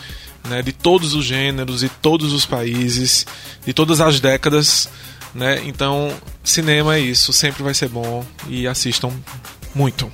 Né, 0.48 0.62
de 0.62 0.72
todos 0.72 1.12
os 1.12 1.26
gêneros, 1.26 1.80
de 1.80 1.90
todos 1.90 2.32
os 2.32 2.46
países, 2.46 3.26
de 3.64 3.74
todas 3.74 4.00
as 4.00 4.20
décadas. 4.20 4.88
Né? 5.34 5.62
Então, 5.66 6.10
cinema 6.42 6.96
é 6.96 7.00
isso, 7.00 7.30
sempre 7.32 7.62
vai 7.62 7.74
ser 7.74 7.88
bom 7.88 8.24
e 8.48 8.66
assistam 8.66 9.12
muito. 9.74 10.10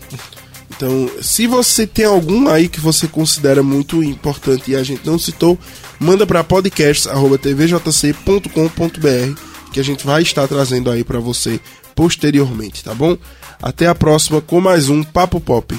Então, 0.71 1.09
se 1.23 1.47
você 1.47 1.87
tem 1.87 2.05
algum 2.05 2.49
aí 2.49 2.69
que 2.69 2.81
você 2.81 3.09
considera 3.09 3.63
muito 3.63 4.03
importante 4.03 4.71
e 4.71 4.77
a 4.77 4.83
gente 4.83 5.07
não 5.07 5.19
citou, 5.19 5.59
manda 5.99 6.27
para 6.27 6.45
podcasts@tvjc.com.br 6.45 9.41
que 9.73 9.81
a 9.81 9.85
gente 9.85 10.05
vai 10.07 10.21
estar 10.23 10.47
trazendo 10.49 10.91
aí 10.91 11.03
para 11.03 11.19
você 11.19 11.59
posteriormente, 11.95 12.85
tá 12.85 12.95
bom? 12.95 13.17
Até 13.61 13.87
a 13.87 13.95
próxima 13.95 14.43
com 14.43 14.61
mais 14.61 14.91
um 14.91 15.03
Papo 15.03 15.41
Pop. 15.41 15.75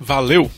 Valeu! 0.00 0.50